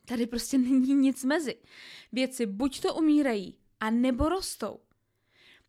Tady 0.04 0.26
prostě 0.26 0.58
není 0.58 0.94
nic 0.94 1.24
mezi. 1.24 1.56
Věci 2.12 2.46
buď 2.46 2.80
to 2.80 2.94
umírají, 2.94 3.58
a 3.80 3.90
nebo 3.90 4.28
rostou. 4.28 4.80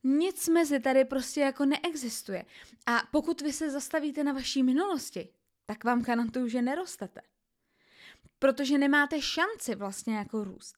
Nic 0.04 0.48
mezi 0.48 0.80
tady 0.80 1.06
prostě 1.06 1.42
jako 1.42 1.66
neexistuje. 1.66 2.46
A 2.86 3.02
pokud 3.12 3.42
vy 3.42 3.54
se 3.54 3.70
zastavíte 3.70 4.24
na 4.24 4.34
vaší 4.34 4.64
minulosti, 4.64 5.30
tak 5.66 5.84
vám 5.84 6.02
garantuju, 6.02 6.48
že 6.48 6.62
nerostete. 6.62 7.22
Protože 8.40 8.78
nemáte 8.78 9.22
šanci 9.22 9.76
vlastně 9.76 10.16
jako 10.16 10.44
růst. 10.44 10.76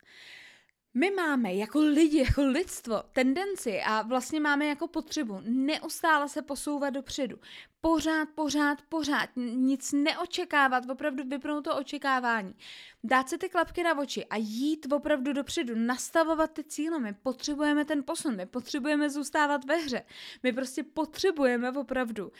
My 0.95 1.11
máme 1.11 1.53
jako 1.53 1.79
lidi, 1.79 2.17
jako 2.17 2.41
lidstvo 2.45 3.03
tendenci 3.13 3.81
a 3.81 4.01
vlastně 4.01 4.39
máme 4.39 4.65
jako 4.65 4.87
potřebu 4.87 5.41
neustále 5.45 6.29
se 6.29 6.41
posouvat 6.41 6.93
dopředu. 6.93 7.39
Pořád, 7.81 8.29
pořád, 8.35 8.81
pořád. 8.89 9.29
Nic 9.35 9.91
neočekávat, 9.91 10.89
opravdu 10.89 11.23
vypnout 11.23 11.63
to 11.63 11.75
očekávání. 11.75 12.55
Dát 13.03 13.29
si 13.29 13.37
ty 13.37 13.49
klapky 13.49 13.83
na 13.83 13.97
oči 13.99 14.25
a 14.25 14.35
jít 14.37 14.93
opravdu 14.93 15.33
dopředu, 15.33 15.75
nastavovat 15.75 16.51
ty 16.51 16.63
cíle. 16.63 16.99
My 16.99 17.13
potřebujeme 17.13 17.85
ten 17.85 18.03
posun, 18.03 18.35
my 18.35 18.45
potřebujeme 18.45 19.09
zůstávat 19.09 19.65
ve 19.65 19.75
hře. 19.75 20.05
My 20.43 20.53
prostě 20.53 20.83
potřebujeme 20.83 21.71
opravdu, 21.71 22.31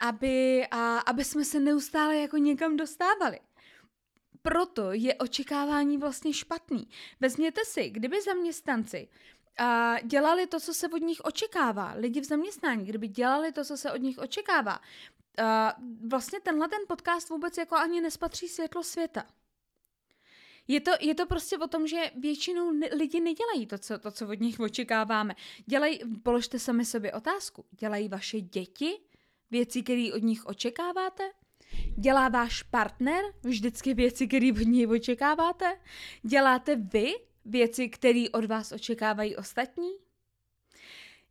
aby, 0.00 0.66
a, 0.70 0.98
aby 0.98 1.24
jsme 1.24 1.44
se 1.44 1.60
neustále 1.60 2.16
jako 2.16 2.36
někam 2.36 2.76
dostávali 2.76 3.38
proto 4.42 4.92
je 4.92 5.14
očekávání 5.14 5.98
vlastně 5.98 6.32
špatný. 6.32 6.88
Vezměte 7.20 7.60
si, 7.64 7.90
kdyby 7.90 8.22
zaměstnanci 8.22 9.08
a 9.58 10.00
dělali 10.00 10.46
to, 10.46 10.60
co 10.60 10.74
se 10.74 10.88
od 10.88 11.02
nich 11.02 11.20
očekává, 11.20 11.92
lidi 11.96 12.20
v 12.20 12.24
zaměstnání, 12.24 12.84
kdyby 12.84 13.08
dělali 13.08 13.52
to, 13.52 13.64
co 13.64 13.76
se 13.76 13.92
od 13.92 13.96
nich 13.96 14.18
očekává, 14.18 14.80
a 15.42 15.74
vlastně 16.08 16.40
tenhle 16.40 16.68
ten 16.68 16.80
podcast 16.88 17.30
vůbec 17.30 17.56
jako 17.56 17.76
ani 17.76 18.00
nespatří 18.00 18.48
světlo 18.48 18.82
světa. 18.82 19.26
Je 20.68 20.80
to, 20.80 20.90
je 21.00 21.14
to 21.14 21.26
prostě 21.26 21.58
o 21.58 21.66
tom, 21.66 21.86
že 21.86 22.10
většinou 22.16 22.70
lidi 22.92 23.20
nedělají 23.20 23.66
to 23.66 23.78
co, 23.78 23.98
to, 23.98 24.10
co 24.10 24.28
od 24.28 24.40
nich 24.40 24.60
očekáváme. 24.60 25.34
Dělají, 25.66 26.00
položte 26.22 26.58
sami 26.58 26.84
sobě 26.84 27.12
otázku, 27.12 27.64
dělají 27.70 28.08
vaše 28.08 28.40
děti 28.40 29.00
věci, 29.50 29.82
které 29.82 30.10
od 30.14 30.22
nich 30.22 30.46
očekáváte? 30.46 31.30
Dělá 31.96 32.28
váš 32.28 32.62
partner 32.62 33.24
vždycky 33.42 33.94
věci, 33.94 34.26
které 34.28 34.52
od 34.52 34.66
něj 34.66 34.86
očekáváte? 34.86 35.78
Děláte 36.22 36.76
vy 36.76 37.12
věci, 37.44 37.88
které 37.88 38.24
od 38.32 38.44
vás 38.44 38.72
očekávají 38.72 39.36
ostatní? 39.36 39.90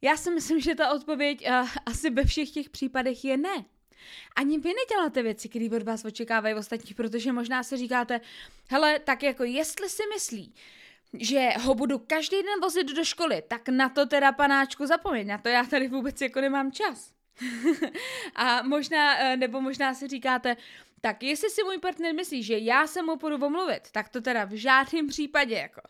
Já 0.01 0.17
si 0.17 0.31
myslím, 0.31 0.59
že 0.59 0.75
ta 0.75 0.93
odpověď 0.93 1.47
uh, 1.49 1.69
asi 1.85 2.09
ve 2.09 2.25
všech 2.25 2.49
těch 2.49 2.69
případech 2.69 3.25
je 3.25 3.37
ne. 3.37 3.65
Ani 4.35 4.59
vy 4.59 4.69
neděláte 4.73 5.23
věci, 5.23 5.49
které 5.49 5.67
od 5.77 5.83
vás 5.83 6.05
očekávají 6.05 6.55
ostatní, 6.55 6.93
protože 6.93 7.31
možná 7.33 7.63
si 7.63 7.77
říkáte, 7.77 8.21
hele, 8.69 8.99
tak 8.99 9.23
jako 9.23 9.43
jestli 9.43 9.89
si 9.89 10.03
myslí, 10.13 10.53
že 11.13 11.49
ho 11.61 11.75
budu 11.75 11.99
každý 11.99 12.37
den 12.37 12.61
vozit 12.61 12.87
do 12.87 13.03
školy, 13.03 13.43
tak 13.47 13.69
na 13.69 13.89
to 13.89 14.05
teda 14.05 14.31
panáčku 14.31 14.85
zapomeň, 14.85 15.27
na 15.27 15.37
to 15.37 15.49
já 15.49 15.63
tady 15.63 15.87
vůbec 15.87 16.21
jako 16.21 16.41
nemám 16.41 16.71
čas. 16.71 17.18
A 18.35 18.61
možná, 18.61 19.19
eh, 19.19 19.37
nebo 19.37 19.61
možná 19.61 19.93
si 19.93 20.07
říkáte, 20.07 20.57
tak 21.01 21.23
jestli 21.23 21.49
si 21.49 21.63
můj 21.63 21.77
partner 21.77 22.15
myslí, 22.15 22.43
že 22.43 22.57
já 22.57 22.87
se 22.87 23.01
mu 23.01 23.17
půjdu 23.17 23.45
omluvit, 23.45 23.81
tak 23.91 24.09
to 24.09 24.21
teda 24.21 24.45
v 24.45 24.51
žádném 24.51 25.07
případě 25.07 25.55
jako. 25.55 25.81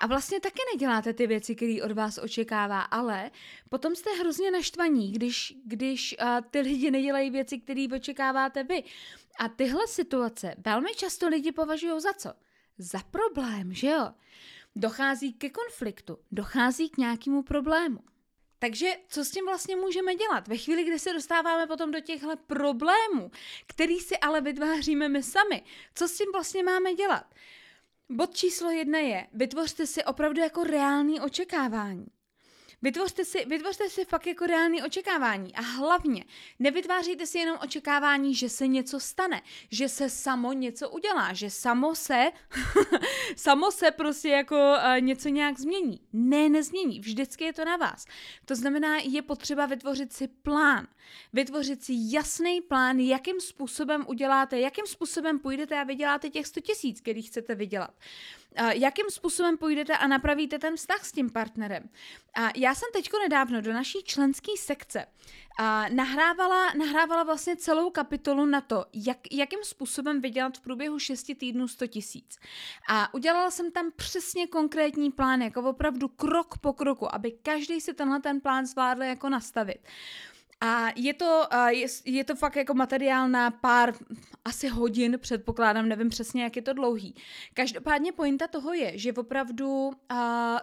A 0.00 0.06
vlastně 0.06 0.40
taky 0.40 0.58
neděláte 0.74 1.12
ty 1.12 1.26
věci, 1.26 1.56
které 1.56 1.82
od 1.84 1.92
vás 1.92 2.18
očekává, 2.18 2.80
ale 2.80 3.30
potom 3.68 3.96
jste 3.96 4.10
hrozně 4.10 4.50
naštvaní, 4.50 5.12
když, 5.12 5.54
když 5.64 6.16
uh, 6.22 6.28
ty 6.50 6.60
lidi 6.60 6.90
nedělají 6.90 7.30
věci, 7.30 7.58
které 7.58 7.86
očekáváte 7.96 8.64
vy. 8.64 8.84
A 9.38 9.48
tyhle 9.48 9.86
situace 9.86 10.54
velmi 10.58 10.94
často 10.94 11.28
lidi 11.28 11.52
považují 11.52 12.00
za 12.00 12.12
co? 12.12 12.32
Za 12.78 12.98
problém, 13.10 13.74
že 13.74 13.86
jo? 13.86 14.10
Dochází 14.76 15.32
ke 15.32 15.50
konfliktu, 15.50 16.18
dochází 16.32 16.88
k 16.88 16.98
nějakému 16.98 17.42
problému. 17.42 17.98
Takže 18.58 18.92
co 19.08 19.24
s 19.24 19.30
tím 19.30 19.44
vlastně 19.46 19.76
můžeme 19.76 20.14
dělat? 20.14 20.48
Ve 20.48 20.56
chvíli, 20.56 20.84
kdy 20.84 20.98
se 20.98 21.12
dostáváme 21.12 21.66
potom 21.66 21.90
do 21.90 22.00
těchto 22.00 22.36
problémů, 22.36 23.30
který 23.66 23.98
si 23.98 24.18
ale 24.18 24.40
vytváříme 24.40 25.08
my 25.08 25.22
sami, 25.22 25.62
co 25.94 26.08
s 26.08 26.16
tím 26.18 26.26
vlastně 26.32 26.62
máme 26.62 26.94
dělat? 26.94 27.34
Bod 28.10 28.34
číslo 28.34 28.70
jedna 28.70 28.98
je, 28.98 29.26
vytvořte 29.32 29.86
si 29.86 30.04
opravdu 30.04 30.40
jako 30.40 30.64
reální 30.64 31.20
očekávání. 31.20 32.06
Vytvořte 32.82 33.24
si, 33.24 33.44
vytvořte 33.44 33.88
si 33.88 34.04
fakt 34.04 34.26
jako 34.26 34.46
reální 34.46 34.82
očekávání 34.82 35.54
a 35.54 35.60
hlavně 35.60 36.24
nevytvářejte 36.58 37.26
si 37.26 37.38
jenom 37.38 37.58
očekávání, 37.62 38.34
že 38.34 38.48
se 38.48 38.66
něco 38.66 39.00
stane, 39.00 39.42
že 39.70 39.88
se 39.88 40.10
samo 40.10 40.52
něco 40.52 40.90
udělá, 40.90 41.32
že 41.32 41.50
samo 41.50 41.94
se, 41.94 42.30
samo 43.36 43.70
se 43.70 43.90
prostě 43.90 44.28
jako 44.28 44.56
uh, 44.56 45.00
něco 45.00 45.28
nějak 45.28 45.58
změní. 45.58 46.00
Ne, 46.12 46.48
nezmění, 46.48 47.00
vždycky 47.00 47.44
je 47.44 47.52
to 47.52 47.64
na 47.64 47.76
vás. 47.76 48.04
To 48.44 48.54
znamená, 48.54 48.96
je 48.96 49.22
potřeba 49.22 49.66
vytvořit 49.66 50.12
si 50.12 50.28
plán, 50.28 50.86
vytvořit 51.32 51.84
si 51.84 51.92
jasný 51.96 52.60
plán, 52.60 52.98
jakým 52.98 53.40
způsobem 53.40 54.04
uděláte, 54.08 54.60
jakým 54.60 54.86
způsobem 54.86 55.38
půjdete 55.38 55.80
a 55.80 55.84
vyděláte 55.84 56.30
těch 56.30 56.46
100 56.46 56.60
tisíc, 56.60 57.00
který 57.00 57.22
chcete 57.22 57.54
vydělat 57.54 57.94
jakým 58.72 59.06
způsobem 59.10 59.56
půjdete 59.56 59.96
a 59.96 60.06
napravíte 60.06 60.58
ten 60.58 60.76
vztah 60.76 61.04
s 61.04 61.12
tím 61.12 61.30
partnerem. 61.30 61.88
A 62.34 62.50
já 62.56 62.74
jsem 62.74 62.88
teďko 62.92 63.18
nedávno 63.18 63.60
do 63.60 63.72
naší 63.72 63.98
členské 64.04 64.52
sekce 64.58 65.06
a 65.60 65.88
nahrávala, 65.88 66.72
nahrávala 66.78 67.22
vlastně 67.22 67.56
celou 67.56 67.90
kapitolu 67.90 68.46
na 68.46 68.60
to, 68.60 68.84
jak, 68.92 69.18
jakým 69.32 69.58
způsobem 69.62 70.20
vydělat 70.20 70.58
v 70.58 70.60
průběhu 70.60 70.98
6 70.98 71.30
týdnů 71.38 71.68
100 71.68 71.86
tisíc. 71.86 72.38
A 72.88 73.14
udělala 73.14 73.50
jsem 73.50 73.72
tam 73.72 73.92
přesně 73.96 74.46
konkrétní 74.46 75.12
plán, 75.12 75.42
jako 75.42 75.62
opravdu 75.62 76.08
krok 76.08 76.58
po 76.58 76.72
kroku, 76.72 77.14
aby 77.14 77.32
každý 77.32 77.80
si 77.80 77.94
tenhle 77.94 78.20
ten 78.20 78.40
plán 78.40 78.66
zvládl 78.66 79.02
jako 79.02 79.28
nastavit. 79.28 79.78
A 80.60 80.86
je 80.96 81.14
to, 81.14 81.46
je, 81.68 81.86
je 82.04 82.24
to 82.24 82.34
fakt 82.34 82.56
jako 82.56 82.74
materiál 82.74 83.28
na 83.28 83.50
pár 83.50 83.94
asi 84.44 84.68
hodin, 84.68 85.18
předpokládám, 85.20 85.88
nevím 85.88 86.08
přesně, 86.08 86.42
jak 86.42 86.56
je 86.56 86.62
to 86.62 86.72
dlouhý. 86.72 87.14
Každopádně 87.54 88.12
pointa 88.12 88.46
toho 88.46 88.72
je, 88.72 88.98
že 88.98 89.12
opravdu 89.12 89.86
uh, 89.86 89.92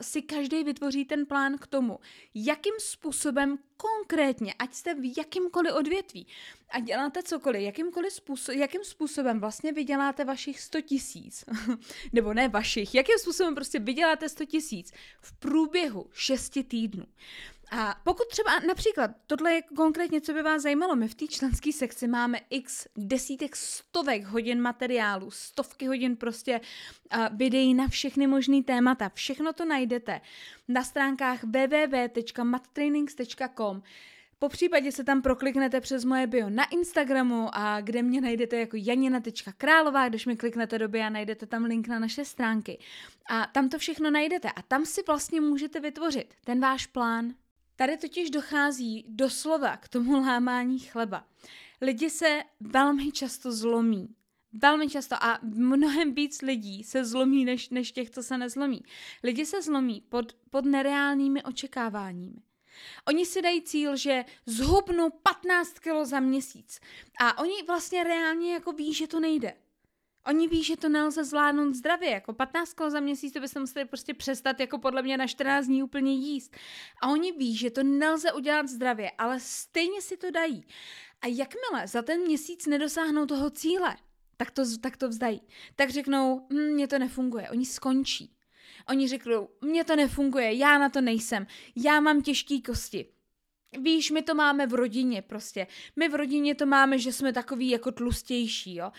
si 0.02 0.22
každý 0.22 0.64
vytvoří 0.64 1.06
ten 1.06 1.26
plán 1.26 1.58
k 1.58 1.68
tomu, 1.68 2.00
jakým 2.36 2.74
způsobem 2.80 3.58
konkrétně, 3.78 4.54
ať 4.60 4.74
jste 4.74 4.94
v 4.94 5.18
jakýmkoliv 5.18 5.74
odvětví 5.74 6.28
a 6.70 6.80
děláte 6.80 7.24
cokoliv, 7.24 7.62
jakýmkoliv 7.62 8.14
způsob, 8.14 8.56
jakým 8.56 8.84
způsobem 8.84 9.40
vlastně 9.40 9.72
vyděláte 9.72 10.26
vašich 10.26 10.60
100 10.60 10.82
tisíc, 10.82 11.46
nebo 12.14 12.34
ne 12.34 12.48
vašich, 12.48 12.96
jakým 12.96 13.18
způsobem 13.20 13.56
prostě 13.56 13.80
vyděláte 13.80 14.30
100 14.30 14.46
tisíc 14.46 14.92
v 15.22 15.34
průběhu 15.34 16.10
6 16.14 16.58
týdnů. 16.68 17.06
A 17.78 17.96
pokud 18.04 18.28
třeba 18.28 18.60
například, 18.68 19.12
tohle 19.28 19.54
je 19.54 19.62
konkrétně, 19.62 20.22
co 20.22 20.34
by 20.34 20.42
vás 20.42 20.62
zajímalo, 20.62 20.96
my 20.96 21.08
v 21.08 21.16
té 21.16 21.28
členské 21.28 21.74
sekci 21.74 22.08
máme 22.08 22.40
x 22.50 22.88
desítek, 22.98 23.56
stovek 23.56 24.26
hodin 24.26 24.62
materiálu, 24.62 25.32
stovky 25.32 25.88
hodin 25.88 26.16
prostě 26.16 26.62
uh, 26.62 27.28
videí 27.38 27.74
na 27.74 27.88
všechny 27.88 28.28
možné 28.28 28.64
témata. 28.64 29.12
Všechno 29.14 29.54
to 29.54 29.66
najdete 29.66 30.22
na 30.68 30.84
stránkách 30.84 31.44
www.mattrainings.com. 31.44 33.84
Po 34.40 34.50
případě 34.50 34.92
se 34.92 35.04
tam 35.04 35.22
prokliknete 35.22 35.82
přes 35.82 36.06
moje 36.06 36.28
bio 36.28 36.50
na 36.50 36.66
Instagramu 36.66 37.50
a 37.52 37.82
kde 37.82 38.02
mě 38.02 38.22
najdete 38.22 38.60
jako 38.60 38.78
janina.králová, 38.80 40.10
když 40.10 40.26
mi 40.26 40.38
kliknete 40.38 40.80
do 40.80 40.88
bio, 40.88 41.10
najdete 41.10 41.46
tam 41.46 41.64
link 41.64 41.88
na 41.88 42.00
naše 42.00 42.26
stránky. 42.26 42.80
A 43.30 43.46
tam 43.46 43.70
to 43.70 43.78
všechno 43.78 44.12
najdete 44.12 44.52
a 44.52 44.62
tam 44.62 44.86
si 44.86 45.04
vlastně 45.08 45.42
můžete 45.42 45.80
vytvořit 45.80 46.34
ten 46.46 46.60
váš 46.60 46.86
plán, 46.86 47.34
Tady 47.76 47.98
totiž 47.98 48.30
dochází 48.30 49.06
doslova 49.08 49.78
k 49.78 49.88
tomu 49.88 50.22
lámání 50.22 50.80
chleba. 50.80 51.28
Lidi 51.82 52.10
se 52.10 52.44
velmi 52.60 53.12
často 53.12 53.52
zlomí. 53.52 54.16
Velmi 54.54 54.90
často 54.90 55.16
a 55.24 55.40
mnohem 55.44 56.14
víc 56.14 56.42
lidí 56.42 56.84
se 56.84 57.06
zlomí, 57.06 57.46
než, 57.46 57.70
než 57.70 57.92
těch, 57.92 58.10
co 58.10 58.24
se 58.24 58.38
nezlomí. 58.38 58.84
Lidi 59.24 59.46
se 59.46 59.62
zlomí 59.62 60.02
pod, 60.10 60.34
pod 60.50 60.66
nereálnými 60.66 61.44
očekáváními. 61.44 62.42
Oni 63.08 63.26
si 63.26 63.42
dají 63.42 63.62
cíl, 63.62 63.96
že 63.96 64.26
zhubnou 64.46 65.10
15 65.10 65.80
kg 65.80 66.04
za 66.04 66.20
měsíc. 66.20 66.80
A 67.20 67.38
oni 67.38 67.64
vlastně 67.68 68.04
reálně 68.04 68.54
jako 68.54 68.72
ví, 68.72 68.94
že 68.94 69.08
to 69.08 69.20
nejde. 69.20 69.54
Oni 70.28 70.48
ví, 70.48 70.64
že 70.64 70.78
to 70.78 70.90
nelze 70.90 71.24
zvládnout 71.24 71.74
zdravě, 71.74 72.10
jako 72.10 72.34
15 72.34 72.74
kg 72.74 72.90
za 72.90 73.00
měsíc, 73.00 73.34
to 73.34 73.40
byste 73.40 73.60
museli 73.60 73.86
prostě 73.86 74.14
přestat 74.14 74.60
jako 74.60 74.78
podle 74.78 75.02
mě 75.02 75.18
na 75.18 75.28
14 75.28 75.66
dní 75.66 75.84
úplně 75.84 76.14
jíst. 76.14 76.56
A 77.02 77.08
oni 77.08 77.32
ví, 77.32 77.58
že 77.58 77.70
to 77.70 77.84
nelze 77.84 78.32
udělat 78.32 78.68
zdravě, 78.68 79.12
ale 79.18 79.40
stejně 79.40 80.02
si 80.02 80.18
to 80.18 80.32
dají. 80.32 80.66
A 81.22 81.28
jakmile 81.28 81.88
za 81.88 82.02
ten 82.02 82.22
měsíc 82.22 82.66
nedosáhnou 82.66 83.26
toho 83.26 83.50
cíle, 83.50 83.96
tak 84.38 84.52
to, 84.52 84.64
tak 84.82 84.98
to 84.98 85.10
vzdají. 85.10 85.42
Tak 85.76 85.90
řeknou, 85.90 86.48
hm, 86.54 86.74
mně 86.74 86.88
to 86.88 87.00
nefunguje, 87.00 87.50
oni 87.50 87.66
skončí. 87.66 88.32
Oni 88.90 89.08
řeknou, 89.08 89.50
mně 89.62 89.84
to 89.84 89.96
nefunguje, 89.96 90.54
já 90.54 90.78
na 90.78 90.90
to 90.90 91.02
nejsem, 91.02 91.48
já 91.76 92.00
mám 92.00 92.22
těžké 92.22 92.62
kosti. 92.66 93.06
Víš, 93.82 94.12
my 94.12 94.22
to 94.22 94.36
máme 94.36 94.68
v 94.68 94.74
rodině 94.74 95.22
prostě. 95.22 95.68
My 95.96 96.10
v 96.10 96.16
rodině 96.16 96.56
to 96.56 96.66
máme, 96.66 97.00
že 97.00 97.14
jsme 97.14 97.34
takový 97.34 97.70
jako 97.70 97.92
tlustější, 97.92 98.76
jo. 98.76 98.92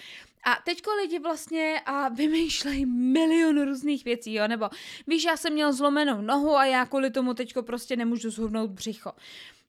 A 0.47 0.63
teďko 0.65 0.95
lidi 0.95 1.19
vlastně 1.19 1.81
a 1.87 2.09
vymýšlejí 2.15 2.87
milion 2.87 3.65
různých 3.65 4.05
věcí, 4.05 4.35
jo, 4.35 4.49
nebo 4.49 4.69
víš, 5.07 5.25
já 5.25 5.37
jsem 5.37 5.53
měl 5.53 5.73
zlomenou 5.73 6.21
nohu 6.21 6.57
a 6.57 6.65
já 6.65 6.87
kvůli 6.87 7.11
tomu 7.11 7.35
teďko 7.35 7.63
prostě 7.63 7.97
nemůžu 7.97 8.31
zhubnout 8.31 8.71
břicho. 8.71 9.13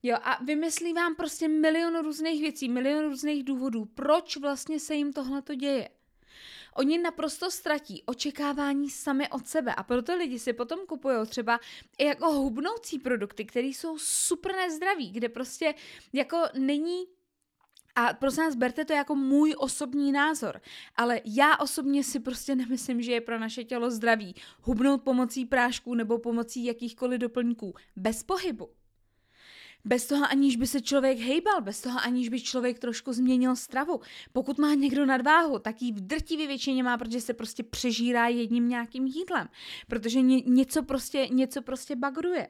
Jo, 0.02 0.16
a 0.22 0.44
vymyslí 0.44 0.92
vám 0.92 1.14
prostě 1.14 1.48
milion 1.48 1.98
různých 2.02 2.40
věcí, 2.42 2.68
milion 2.68 3.04
různých 3.04 3.44
důvodů, 3.44 3.84
proč 3.84 4.36
vlastně 4.36 4.80
se 4.80 4.94
jim 4.94 5.12
tohle 5.12 5.42
to 5.42 5.54
děje. 5.54 5.88
Oni 6.74 6.98
naprosto 6.98 7.50
ztratí 7.50 8.02
očekávání 8.06 8.90
sami 8.90 9.28
od 9.28 9.46
sebe 9.46 9.74
a 9.74 9.82
proto 9.82 10.16
lidi 10.16 10.38
si 10.38 10.52
potom 10.52 10.78
kupují 10.86 11.16
třeba 11.26 11.60
i 11.98 12.04
jako 12.04 12.32
hubnoucí 12.32 12.98
produkty, 12.98 13.44
které 13.44 13.66
jsou 13.66 13.98
super 13.98 14.56
nezdraví, 14.56 15.10
kde 15.10 15.28
prostě 15.28 15.74
jako 16.12 16.42
není 16.58 17.06
a 17.98 18.12
prosím 18.14 18.44
nás, 18.44 18.54
berte 18.54 18.84
to 18.84 18.92
jako 18.92 19.14
můj 19.14 19.54
osobní 19.58 20.12
názor, 20.12 20.60
ale 20.96 21.20
já 21.24 21.56
osobně 21.56 22.04
si 22.04 22.20
prostě 22.20 22.54
nemyslím, 22.54 23.02
že 23.02 23.12
je 23.12 23.20
pro 23.20 23.38
naše 23.38 23.64
tělo 23.64 23.90
zdravý 23.90 24.34
hubnout 24.62 25.02
pomocí 25.02 25.44
prášků 25.44 25.94
nebo 25.94 26.18
pomocí 26.18 26.64
jakýchkoliv 26.64 27.20
doplňků 27.20 27.74
bez 27.96 28.22
pohybu. 28.22 28.68
Bez 29.84 30.06
toho 30.06 30.24
aniž 30.30 30.56
by 30.56 30.66
se 30.66 30.80
člověk 30.80 31.18
hejbal, 31.18 31.60
bez 31.60 31.80
toho 31.80 32.00
aniž 32.00 32.28
by 32.28 32.40
člověk 32.40 32.78
trošku 32.78 33.12
změnil 33.12 33.56
stravu. 33.56 34.00
Pokud 34.32 34.58
má 34.58 34.74
někdo 34.74 35.06
nadváhu, 35.06 35.58
tak 35.58 35.82
ji 35.82 35.92
v 35.92 36.00
drtivé 36.00 36.46
většině 36.46 36.82
má, 36.82 36.98
protože 36.98 37.20
se 37.20 37.34
prostě 37.34 37.62
přežírá 37.62 38.28
jedním 38.28 38.68
nějakým 38.68 39.06
jídlem. 39.06 39.48
Protože 39.88 40.20
ně, 40.20 40.40
něco 40.40 40.82
prostě, 40.82 41.28
něco 41.30 41.62
prostě 41.62 41.96
bagruje. 41.96 42.48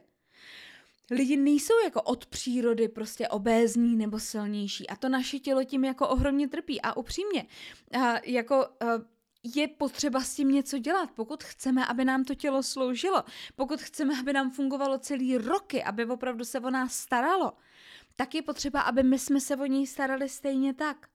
Lidi 1.10 1.36
nejsou 1.36 1.74
jako 1.84 2.02
od 2.02 2.26
přírody 2.26 2.88
prostě 2.88 3.28
obézní 3.28 3.96
nebo 3.96 4.18
silnější 4.18 4.88
a 4.88 4.96
to 4.96 5.08
naše 5.08 5.38
tělo 5.38 5.64
tím 5.64 5.84
jako 5.84 6.08
ohromně 6.08 6.48
trpí 6.48 6.80
a 6.80 6.96
upřímně, 6.96 7.46
a 8.00 8.20
jako 8.24 8.54
a 8.54 9.18
je 9.42 9.68
potřeba 9.68 10.20
s 10.20 10.34
tím 10.34 10.48
něco 10.48 10.78
dělat, 10.78 11.10
pokud 11.14 11.44
chceme, 11.44 11.86
aby 11.86 12.04
nám 12.04 12.24
to 12.24 12.34
tělo 12.34 12.62
sloužilo, 12.62 13.24
pokud 13.56 13.80
chceme, 13.80 14.20
aby 14.20 14.32
nám 14.32 14.50
fungovalo 14.50 14.98
celý 14.98 15.38
roky, 15.38 15.84
aby 15.84 16.06
opravdu 16.06 16.44
se 16.44 16.60
o 16.60 16.70
nás 16.70 16.94
staralo, 16.94 17.52
tak 18.16 18.34
je 18.34 18.42
potřeba, 18.42 18.80
aby 18.80 19.02
my 19.02 19.18
jsme 19.18 19.40
se 19.40 19.56
o 19.56 19.66
něj 19.66 19.86
starali 19.86 20.28
stejně 20.28 20.74
tak. 20.74 21.08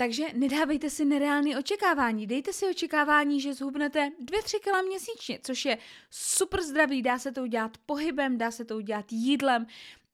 Takže 0.00 0.24
nedávejte 0.32 0.90
si 0.90 1.04
nereálné 1.04 1.58
očekávání. 1.58 2.26
Dejte 2.26 2.52
si 2.52 2.66
očekávání, 2.66 3.40
že 3.40 3.54
zhubnete 3.54 4.10
2-3 4.24 4.58
kg 4.60 4.86
měsíčně, 4.86 5.38
což 5.42 5.64
je 5.64 5.78
super 6.10 6.62
zdravý. 6.62 7.02
Dá 7.02 7.18
se 7.18 7.32
to 7.32 7.42
udělat 7.42 7.78
pohybem, 7.86 8.38
dá 8.38 8.50
se 8.50 8.64
to 8.64 8.76
udělat 8.76 9.12
jídlem. 9.12 9.66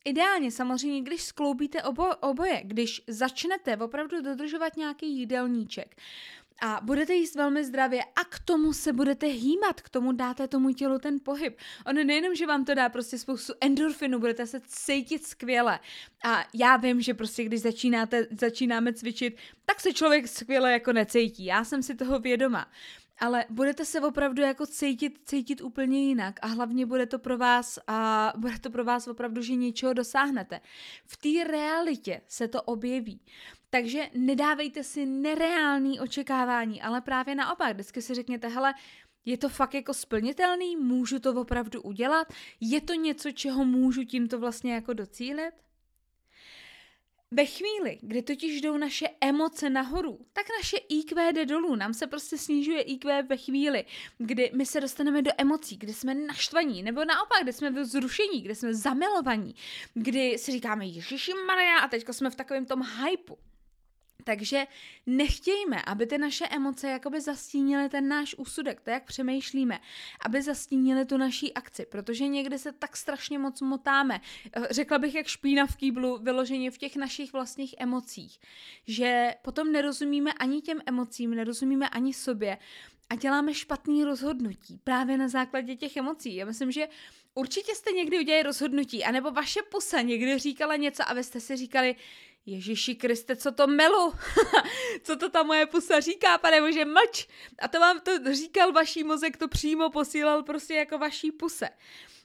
Ideálně 0.05 0.51
samozřejmě, 0.51 1.03
když 1.03 1.23
skloubíte 1.23 1.83
obo, 1.83 2.17
oboje, 2.17 2.63
když 2.65 3.03
začnete 3.07 3.77
opravdu 3.77 4.23
dodržovat 4.23 4.77
nějaký 4.77 5.19
jídelníček, 5.19 5.97
a 6.63 6.81
budete 6.83 7.15
jíst 7.15 7.35
velmi 7.35 7.65
zdravě 7.65 8.05
a 8.05 8.25
k 8.25 8.39
tomu 8.39 8.73
se 8.73 8.93
budete 8.93 9.27
hýmat, 9.27 9.81
k 9.81 9.89
tomu 9.89 10.13
dáte 10.13 10.49
tomu 10.49 10.73
tělu 10.73 10.99
ten 10.99 11.19
pohyb. 11.23 11.59
Ono 11.87 12.05
nejenom, 12.05 12.35
že 12.35 12.47
vám 12.47 12.65
to 12.65 12.75
dá 12.75 12.89
prostě 12.89 13.19
spoustu 13.19 13.53
endorfinu, 13.61 14.19
budete 14.19 14.47
se 14.47 14.61
cítit 14.67 15.27
skvěle. 15.27 15.81
A 16.25 16.45
já 16.55 16.77
vím, 16.77 17.01
že 17.01 17.15
prostě 17.15 17.45
když 17.45 17.61
začínáte, 17.61 18.27
začínáme 18.41 18.93
cvičit, 18.93 19.37
tak 19.65 19.81
se 19.81 19.93
člověk 19.93 20.29
skvěle 20.29 20.73
jako 20.73 20.93
necítí. 20.93 21.45
Já 21.45 21.65
jsem 21.65 21.83
si 21.83 21.95
toho 21.95 22.19
vědoma 22.19 22.67
ale 23.19 23.45
budete 23.51 23.85
se 23.85 24.01
opravdu 24.01 24.43
jako 24.43 24.67
cítit, 24.67 25.21
cítit 25.25 25.61
úplně 25.61 26.09
jinak 26.09 26.39
a 26.43 26.47
hlavně 26.47 26.87
bude 26.87 27.07
to 27.07 27.19
pro 27.19 27.39
vás 27.39 27.79
a 27.87 28.33
bude 28.37 28.59
to 28.59 28.71
pro 28.71 28.85
vás 28.85 29.09
opravdu, 29.09 29.43
že 29.43 29.55
něčeho 29.55 29.93
dosáhnete. 29.93 30.61
V 31.07 31.17
té 31.17 31.51
realitě 31.53 32.21
se 32.29 32.49
to 32.49 32.63
objeví. 32.63 33.21
Takže 33.71 34.11
nedávejte 34.15 34.85
si 34.85 35.07
nereální 35.07 36.01
očekávání, 36.01 36.83
ale 36.83 37.01
právě 37.01 37.35
naopak, 37.35 37.73
vždycky 37.73 38.03
si 38.03 38.15
řekněte, 38.15 38.49
hele, 38.49 38.75
je 39.25 39.39
to 39.39 39.49
fakt 39.49 39.75
jako 39.75 39.95
splnitelný, 39.95 40.77
můžu 40.77 41.19
to 41.19 41.41
opravdu 41.41 41.83
udělat, 41.83 42.33
je 42.61 42.81
to 42.81 42.95
něco, 42.95 43.33
čeho 43.33 43.65
můžu 43.65 44.05
tímto 44.05 44.39
vlastně 44.39 44.75
jako 44.75 44.93
docílit? 44.93 45.53
Ve 47.31 47.45
chvíli, 47.47 47.99
kdy 48.03 48.23
totiž 48.23 48.61
jdou 48.61 48.77
naše 48.77 49.07
emoce 49.21 49.71
nahoru, 49.71 50.27
tak 50.33 50.47
naše 50.61 50.77
IQ 50.77 51.33
jde 51.33 51.47
dolů. 51.47 51.77
Nám 51.77 51.95
se 51.95 52.07
prostě 52.07 52.39
snižuje 52.39 52.83
IQ 52.83 53.23
ve 53.23 53.37
chvíli, 53.37 53.85
kdy 54.19 54.51
my 54.55 54.67
se 54.67 54.81
dostaneme 54.81 55.23
do 55.23 55.31
emocí, 55.39 55.77
kdy 55.77 55.93
jsme 55.93 56.15
naštvaní, 56.15 56.83
nebo 56.83 57.05
naopak, 57.05 57.43
kdy 57.43 57.53
jsme 57.53 57.71
v 57.71 57.85
zrušení, 57.85 58.43
kdy 58.43 58.55
jsme 58.55 58.75
zamilovaní, 58.75 59.55
kdy 59.95 60.39
si 60.39 60.53
říkáme 60.53 60.87
Ježiši 60.87 61.33
Maria 61.47 61.79
a 61.79 61.89
teďko 61.89 62.13
jsme 62.13 62.31
v 62.31 62.37
takovém 62.37 62.67
tom 62.67 62.83
hypu. 62.83 63.39
Takže 64.27 64.67
nechtějme, 65.07 65.83
aby 65.83 66.07
ty 66.07 66.19
naše 66.19 66.47
emoce 66.47 66.91
jakoby 66.91 67.21
zastínily 67.21 67.89
ten 67.89 68.09
náš 68.09 68.35
úsudek, 68.39 68.81
to, 68.81 68.91
jak 68.91 69.05
přemýšlíme, 69.05 69.81
aby 70.21 70.43
zastínily 70.43 71.05
tu 71.05 71.17
naší 71.17 71.55
akci, 71.55 71.87
protože 71.87 72.29
někdy 72.29 72.59
se 72.59 72.73
tak 72.73 72.97
strašně 72.97 73.39
moc 73.39 73.61
motáme. 73.61 74.21
Eh, 74.53 74.67
řekla 74.71 74.99
bych, 74.99 75.15
jak 75.15 75.27
špína 75.27 75.67
v 75.67 75.77
kýblu, 75.77 76.19
vyloženě 76.19 76.71
v 76.71 76.79
těch 76.79 76.97
našich 76.97 77.33
vlastních 77.33 77.75
emocích, 77.79 78.39
že 78.87 79.35
potom 79.43 79.73
nerozumíme 79.73 80.33
ani 80.33 80.61
těm 80.63 80.81
emocím, 80.87 81.35
nerozumíme 81.35 81.89
ani 81.89 82.15
sobě 82.15 82.59
a 83.11 83.15
děláme 83.15 83.55
špatný 83.55 84.05
rozhodnutí 84.05 84.81
právě 84.85 85.19
na 85.19 85.29
základě 85.29 85.77
těch 85.77 85.97
emocí. 85.97 86.35
Já 86.35 86.47
myslím, 86.47 86.71
že 86.71 86.89
určitě 87.35 87.75
jste 87.75 87.93
někdy 87.93 88.19
udělali 88.19 88.43
rozhodnutí, 88.43 89.05
anebo 89.05 89.31
vaše 89.31 89.61
pusa 89.63 90.01
někdy 90.01 90.39
říkala 90.39 90.77
něco 90.77 91.03
a 91.07 91.15
vy 91.15 91.25
jste 91.25 91.41
si 91.41 91.57
říkali, 91.57 91.97
Ježíši 92.47 92.95
Kriste, 92.95 93.37
co 93.37 93.53
to 93.53 93.67
melu? 93.67 94.13
co 95.03 95.17
to 95.17 95.29
ta 95.31 95.43
moje 95.43 95.67
pusa 95.67 96.01
říká, 96.01 96.39
pane 96.39 96.61
bože, 96.61 96.85
mlč! 96.85 97.29
A 97.59 97.69
to 97.69 97.81
vám 97.81 98.01
to 98.01 98.35
říkal 98.35 98.73
vaší 98.73 99.05
mozek, 99.05 99.37
to 99.37 99.49
přímo 99.49 99.91
posílal 99.91 100.43
prostě 100.43 100.75
jako 100.75 100.99
vaší 100.99 101.33
puse. 101.33 101.69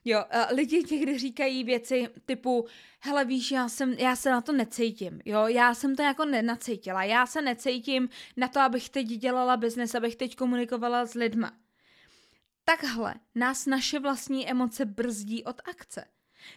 Jo, 0.06 0.24
lidi 0.52 0.84
někdy 0.92 1.18
říkají 1.18 1.64
věci 1.64 2.10
typu, 2.26 2.66
hele 3.00 3.26
víš, 3.26 3.52
já, 3.52 3.70
jsem, 3.70 3.94
já 3.94 4.16
se 4.16 4.30
na 4.30 4.42
to 4.42 4.52
necítím, 4.52 5.22
jo, 5.26 5.48
já 5.48 5.74
jsem 5.74 5.96
to 5.96 6.04
jako 6.04 6.26
nenacítila, 6.26 7.04
já 7.04 7.26
se 7.26 7.42
necítím 7.42 8.10
na 8.38 8.48
to, 8.48 8.60
abych 8.60 8.90
teď 8.90 9.08
dělala 9.08 9.58
biznes, 9.58 9.96
abych 9.96 10.16
teď 10.16 10.36
komunikovala 10.36 11.06
s 11.06 11.14
lidma. 11.14 11.52
Takhle 12.66 13.16
nás 13.36 13.66
naše 13.66 14.00
vlastní 14.00 14.50
emoce 14.50 14.86
brzdí 14.86 15.44
od 15.44 15.62
akce. 15.66 16.06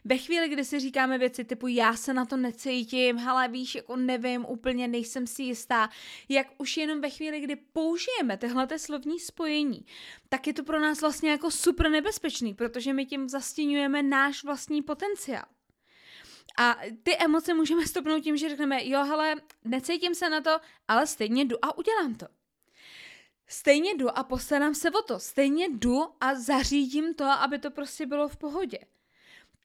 Ve 0.05 0.19
chvíli, 0.19 0.49
kdy 0.49 0.65
si 0.65 0.81
říkáme 0.81 1.19
věci 1.19 1.45
typu 1.45 1.67
já 1.67 1.97
se 1.97 2.15
na 2.15 2.25
to 2.25 2.37
necítím, 2.37 3.19
hele 3.19 3.49
víš, 3.49 3.75
jako 3.75 3.97
nevím, 3.97 4.45
úplně 4.45 4.89
nejsem 4.89 5.27
si 5.27 5.43
jistá, 5.43 5.89
jak 6.29 6.47
už 6.59 6.77
jenom 6.77 7.01
ve 7.01 7.11
chvíli, 7.11 7.41
kdy 7.41 7.57
použijeme 7.57 8.37
tyhle 8.37 8.79
slovní 8.79 9.21
spojení, 9.21 9.87
tak 10.29 10.47
je 10.47 10.53
to 10.53 10.65
pro 10.65 10.81
nás 10.81 11.01
vlastně 11.01 11.31
jako 11.31 11.51
super 11.51 11.91
nebezpečný, 11.91 12.55
protože 12.55 12.93
my 12.93 13.07
tím 13.07 13.29
zastínujeme 13.29 14.03
náš 14.03 14.45
vlastní 14.45 14.83
potenciál. 14.83 15.45
A 16.59 16.77
ty 17.03 17.17
emoce 17.17 17.55
můžeme 17.55 17.87
stopnout 17.87 18.21
tím, 18.21 18.37
že 18.37 18.49
řekneme, 18.49 18.89
jo, 18.89 19.05
hele, 19.05 19.35
necítím 19.65 20.15
se 20.15 20.31
na 20.31 20.41
to, 20.41 20.51
ale 20.89 21.07
stejně 21.07 21.45
jdu 21.45 21.65
a 21.65 21.79
udělám 21.79 22.15
to. 22.15 22.27
Stejně 23.47 23.95
jdu 23.95 24.19
a 24.19 24.25
postarám 24.25 24.75
se 24.75 24.91
o 24.91 25.03
to. 25.03 25.21
Stejně 25.21 25.69
jdu 25.69 26.05
a 26.21 26.35
zařídím 26.35 27.15
to, 27.15 27.25
aby 27.25 27.59
to 27.59 27.71
prostě 27.71 28.07
bylo 28.07 28.29
v 28.29 28.37
pohodě. 28.37 28.79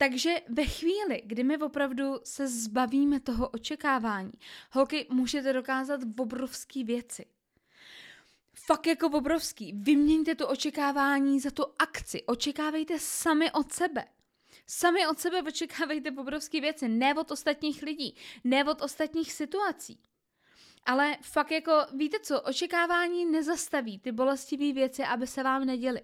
Takže 0.01 0.35
ve 0.49 0.65
chvíli, 0.65 1.21
kdy 1.25 1.43
my 1.43 1.57
opravdu 1.57 2.19
se 2.23 2.47
zbavíme 2.47 3.19
toho 3.19 3.49
očekávání, 3.49 4.31
holky, 4.71 5.07
můžete 5.09 5.53
dokázat 5.53 6.01
obrovské 6.19 6.83
věci. 6.83 7.25
Fakt 8.53 8.87
jako 8.87 9.07
obrovský. 9.07 9.73
Vyměňte 9.73 10.35
to 10.35 10.47
očekávání 10.47 11.39
za 11.39 11.51
tu 11.51 11.63
akci. 11.79 12.23
Očekávejte 12.23 12.99
sami 12.99 13.51
od 13.51 13.73
sebe. 13.73 14.05
Sami 14.67 15.07
od 15.07 15.19
sebe 15.19 15.43
očekávejte 15.43 16.11
obrovské 16.11 16.61
věci, 16.61 16.87
ne 16.87 17.15
od 17.15 17.31
ostatních 17.31 17.83
lidí, 17.83 18.15
ne 18.43 18.65
od 18.65 18.81
ostatních 18.81 19.33
situací. 19.33 19.99
Ale 20.85 21.17
fakt 21.21 21.51
jako, 21.51 21.71
víte 21.93 22.19
co, 22.19 22.41
očekávání 22.41 23.25
nezastaví 23.25 23.99
ty 23.99 24.11
bolestivé 24.11 24.73
věci, 24.73 25.03
aby 25.03 25.27
se 25.27 25.43
vám 25.43 25.65
neděly. 25.65 26.01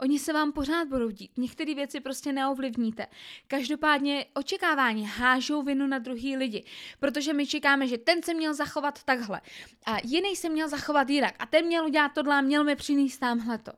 Oni 0.00 0.18
se 0.18 0.32
vám 0.32 0.52
pořád 0.52 0.88
budou 0.88 1.10
dít. 1.10 1.38
Některé 1.38 1.74
věci 1.74 2.00
prostě 2.00 2.32
neovlivníte. 2.32 3.06
Každopádně 3.46 4.26
očekávání 4.34 5.06
hážou 5.06 5.62
vinu 5.62 5.86
na 5.86 5.98
druhý 5.98 6.36
lidi, 6.36 6.64
protože 7.00 7.32
my 7.32 7.46
čekáme, 7.46 7.86
že 7.88 7.98
ten 7.98 8.22
se 8.22 8.34
měl 8.34 8.54
zachovat 8.54 9.02
takhle 9.02 9.40
a 9.86 9.96
jiný 10.04 10.36
se 10.36 10.48
měl 10.48 10.68
zachovat 10.68 11.10
jinak 11.10 11.34
a 11.38 11.46
ten 11.46 11.66
měl 11.66 11.86
udělat 11.86 12.12
tohle 12.14 12.34
a 12.34 12.40
měl 12.40 12.64
mi 12.64 12.76
přinést 12.76 13.18
tamhle 13.18 13.58
to. 13.58 13.72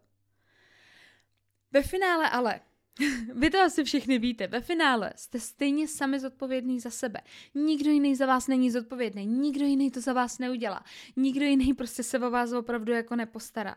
Ve 1.73 1.83
finále 1.83 2.31
ale 2.31 2.61
vy 3.35 3.51
to 3.51 3.61
asi 3.61 3.85
všichni 3.85 4.19
víte. 4.19 4.47
Ve 4.47 4.61
finále 4.61 5.13
jste 5.17 5.41
stejně 5.41 5.89
sami 5.89 6.21
zodpovědný 6.21 6.81
za 6.81 6.91
sebe. 6.91 7.21
Nikdo 7.55 7.91
jiný 7.91 8.17
za 8.17 8.27
vás 8.27 8.49
není 8.49 8.71
zodpovědný. 8.71 9.27
Nikdo 9.27 9.65
jiný 9.65 9.91
to 9.91 10.01
za 10.01 10.13
vás 10.13 10.39
neudělá. 10.39 10.85
Nikdo 11.17 11.45
jiný 11.45 11.75
prostě 11.75 12.03
se 12.03 12.19
o 12.19 12.31
vás 12.31 12.53
opravdu 12.53 12.93
jako 12.93 13.17
nepostará. 13.17 13.77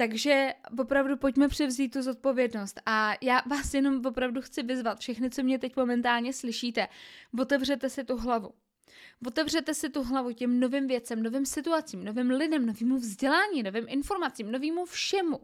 Takže 0.00 0.54
opravdu 0.78 1.16
pojďme 1.16 1.48
převzít 1.48 1.88
tu 1.88 2.02
zodpovědnost. 2.02 2.80
A 2.86 3.12
já 3.20 3.42
vás 3.46 3.74
jenom 3.74 4.06
opravdu 4.06 4.42
chci 4.42 4.62
vyzvat, 4.62 5.00
všechny, 5.00 5.30
co 5.30 5.42
mě 5.42 5.58
teď 5.58 5.76
momentálně 5.76 6.32
slyšíte, 6.32 6.88
otevřete 7.40 7.90
si 7.90 8.04
tu 8.04 8.16
hlavu. 8.16 8.50
Otevřete 9.26 9.74
si 9.74 9.88
tu 9.88 10.02
hlavu 10.02 10.32
těm 10.32 10.60
novým 10.60 10.86
věcem, 10.86 11.22
novým 11.22 11.46
situacím, 11.46 12.04
novým 12.04 12.30
lidem, 12.30 12.66
novému 12.66 12.96
vzdělání, 12.96 13.62
novým 13.62 13.84
informacím, 13.88 14.52
novému 14.52 14.84
všemu. 14.84 15.40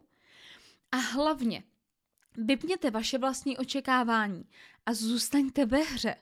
A 0.92 0.96
hlavně 0.96 1.62
Vypněte 2.36 2.90
vaše 2.90 3.18
vlastní 3.18 3.58
očekávání 3.58 4.44
a 4.86 4.94
zůstaňte 4.94 5.66
ve 5.66 5.78
hře 5.78 6.16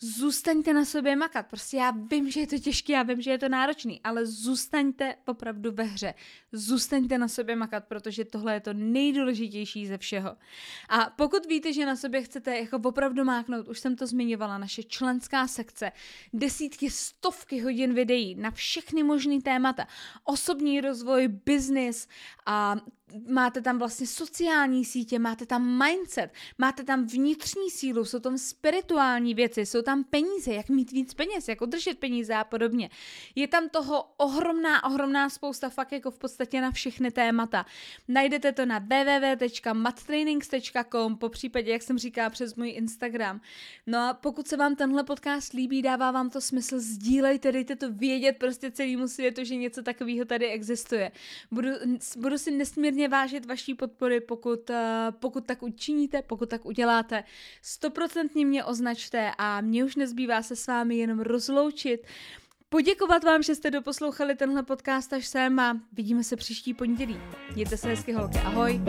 zůstaňte 0.00 0.72
na 0.72 0.84
sobě 0.84 1.16
makat. 1.16 1.46
Prostě 1.46 1.76
já 1.76 1.90
vím, 1.90 2.30
že 2.30 2.40
je 2.40 2.46
to 2.46 2.58
těžké, 2.58 2.92
já 2.92 3.02
vím, 3.02 3.20
že 3.20 3.30
je 3.30 3.38
to 3.38 3.48
náročný, 3.48 4.00
ale 4.04 4.26
zůstaňte 4.26 5.14
opravdu 5.26 5.72
ve 5.72 5.84
hře. 5.84 6.14
Zůstaňte 6.52 7.18
na 7.18 7.28
sobě 7.28 7.56
makat, 7.56 7.84
protože 7.84 8.24
tohle 8.24 8.54
je 8.54 8.60
to 8.60 8.72
nejdůležitější 8.72 9.86
ze 9.86 9.98
všeho. 9.98 10.36
A 10.88 11.10
pokud 11.16 11.46
víte, 11.46 11.72
že 11.72 11.86
na 11.86 11.96
sobě 11.96 12.22
chcete 12.22 12.58
jako 12.58 12.80
opravdu 12.84 13.24
máknout, 13.24 13.68
už 13.68 13.80
jsem 13.80 13.96
to 13.96 14.06
zmiňovala, 14.06 14.58
naše 14.58 14.82
členská 14.82 15.48
sekce, 15.48 15.92
desítky, 16.32 16.90
stovky 16.90 17.60
hodin 17.60 17.94
videí 17.94 18.34
na 18.34 18.50
všechny 18.50 19.02
možné 19.02 19.40
témata, 19.42 19.86
osobní 20.24 20.80
rozvoj, 20.80 21.28
biznis 21.28 22.08
a 22.46 22.76
máte 23.28 23.62
tam 23.62 23.78
vlastně 23.78 24.06
sociální 24.06 24.84
sítě, 24.84 25.18
máte 25.18 25.46
tam 25.46 25.84
mindset, 25.84 26.32
máte 26.58 26.84
tam 26.84 27.06
vnitřní 27.06 27.70
sílu, 27.70 28.04
jsou 28.04 28.18
tam 28.18 28.38
spirituální 28.38 29.34
věci, 29.34 29.66
jsou 29.66 29.82
tam 29.82 29.89
peníze, 30.04 30.54
jak 30.54 30.68
mít 30.68 30.92
víc 30.92 31.14
peněz, 31.14 31.48
jak 31.48 31.60
udržet 31.60 31.98
peníze 31.98 32.34
a 32.34 32.44
podobně. 32.44 32.90
Je 33.34 33.48
tam 33.48 33.68
toho 33.68 34.04
ohromná, 34.16 34.84
ohromná 34.84 35.30
spousta 35.30 35.70
fakt 35.70 35.92
jako 35.92 36.10
v 36.10 36.18
podstatě 36.18 36.60
na 36.60 36.70
všechny 36.70 37.10
témata. 37.10 37.66
Najdete 38.08 38.52
to 38.52 38.66
na 38.66 38.78
www.mattrainings.com, 38.78 41.16
po 41.16 41.28
případě, 41.28 41.72
jak 41.72 41.82
jsem 41.82 41.98
říkala, 41.98 42.30
přes 42.30 42.54
můj 42.54 42.70
Instagram. 42.70 43.40
No 43.86 43.98
a 43.98 44.14
pokud 44.14 44.48
se 44.48 44.56
vám 44.56 44.76
tenhle 44.76 45.04
podcast 45.04 45.52
líbí, 45.52 45.82
dává 45.82 46.10
vám 46.10 46.30
to 46.30 46.40
smysl, 46.40 46.78
sdílejte, 46.78 47.52
dejte 47.52 47.76
to 47.76 47.92
vědět 47.92 48.36
prostě 48.38 48.70
celému 48.70 49.08
světu, 49.08 49.44
že 49.44 49.56
něco 49.56 49.82
takového 49.82 50.24
tady 50.24 50.46
existuje. 50.46 51.12
Budu, 51.50 51.68
budu 52.16 52.38
si 52.38 52.50
nesmírně 52.50 52.90
nesmírně 52.90 53.08
vážit 53.08 53.46
vaší 53.46 53.74
podpory, 53.74 54.20
pokud, 54.20 54.70
eh, 54.70 55.06
pokud 55.10 55.46
tak 55.46 55.62
učiníte, 55.62 56.22
pokud 56.22 56.48
tak 56.48 56.66
uděláte. 56.66 57.24
Stoprocentně 57.62 58.46
mě 58.46 58.64
označte 58.64 59.30
a 59.38 59.60
mě 59.60 59.79
už 59.84 59.96
nezbývá 59.96 60.42
se 60.42 60.56
s 60.56 60.66
vámi 60.66 60.96
jenom 60.96 61.20
rozloučit. 61.20 62.06
Poděkovat 62.68 63.24
vám, 63.24 63.42
že 63.42 63.54
jste 63.54 63.70
doposlouchali 63.70 64.34
tenhle 64.34 64.62
podcast 64.62 65.12
až 65.12 65.26
sem 65.26 65.60
a 65.60 65.80
vidíme 65.92 66.24
se 66.24 66.36
příští 66.36 66.74
pondělí. 66.74 67.20
Mějte 67.54 67.76
se 67.76 67.88
hezky 67.88 68.12
holky, 68.12 68.38
ahoj! 68.38 68.80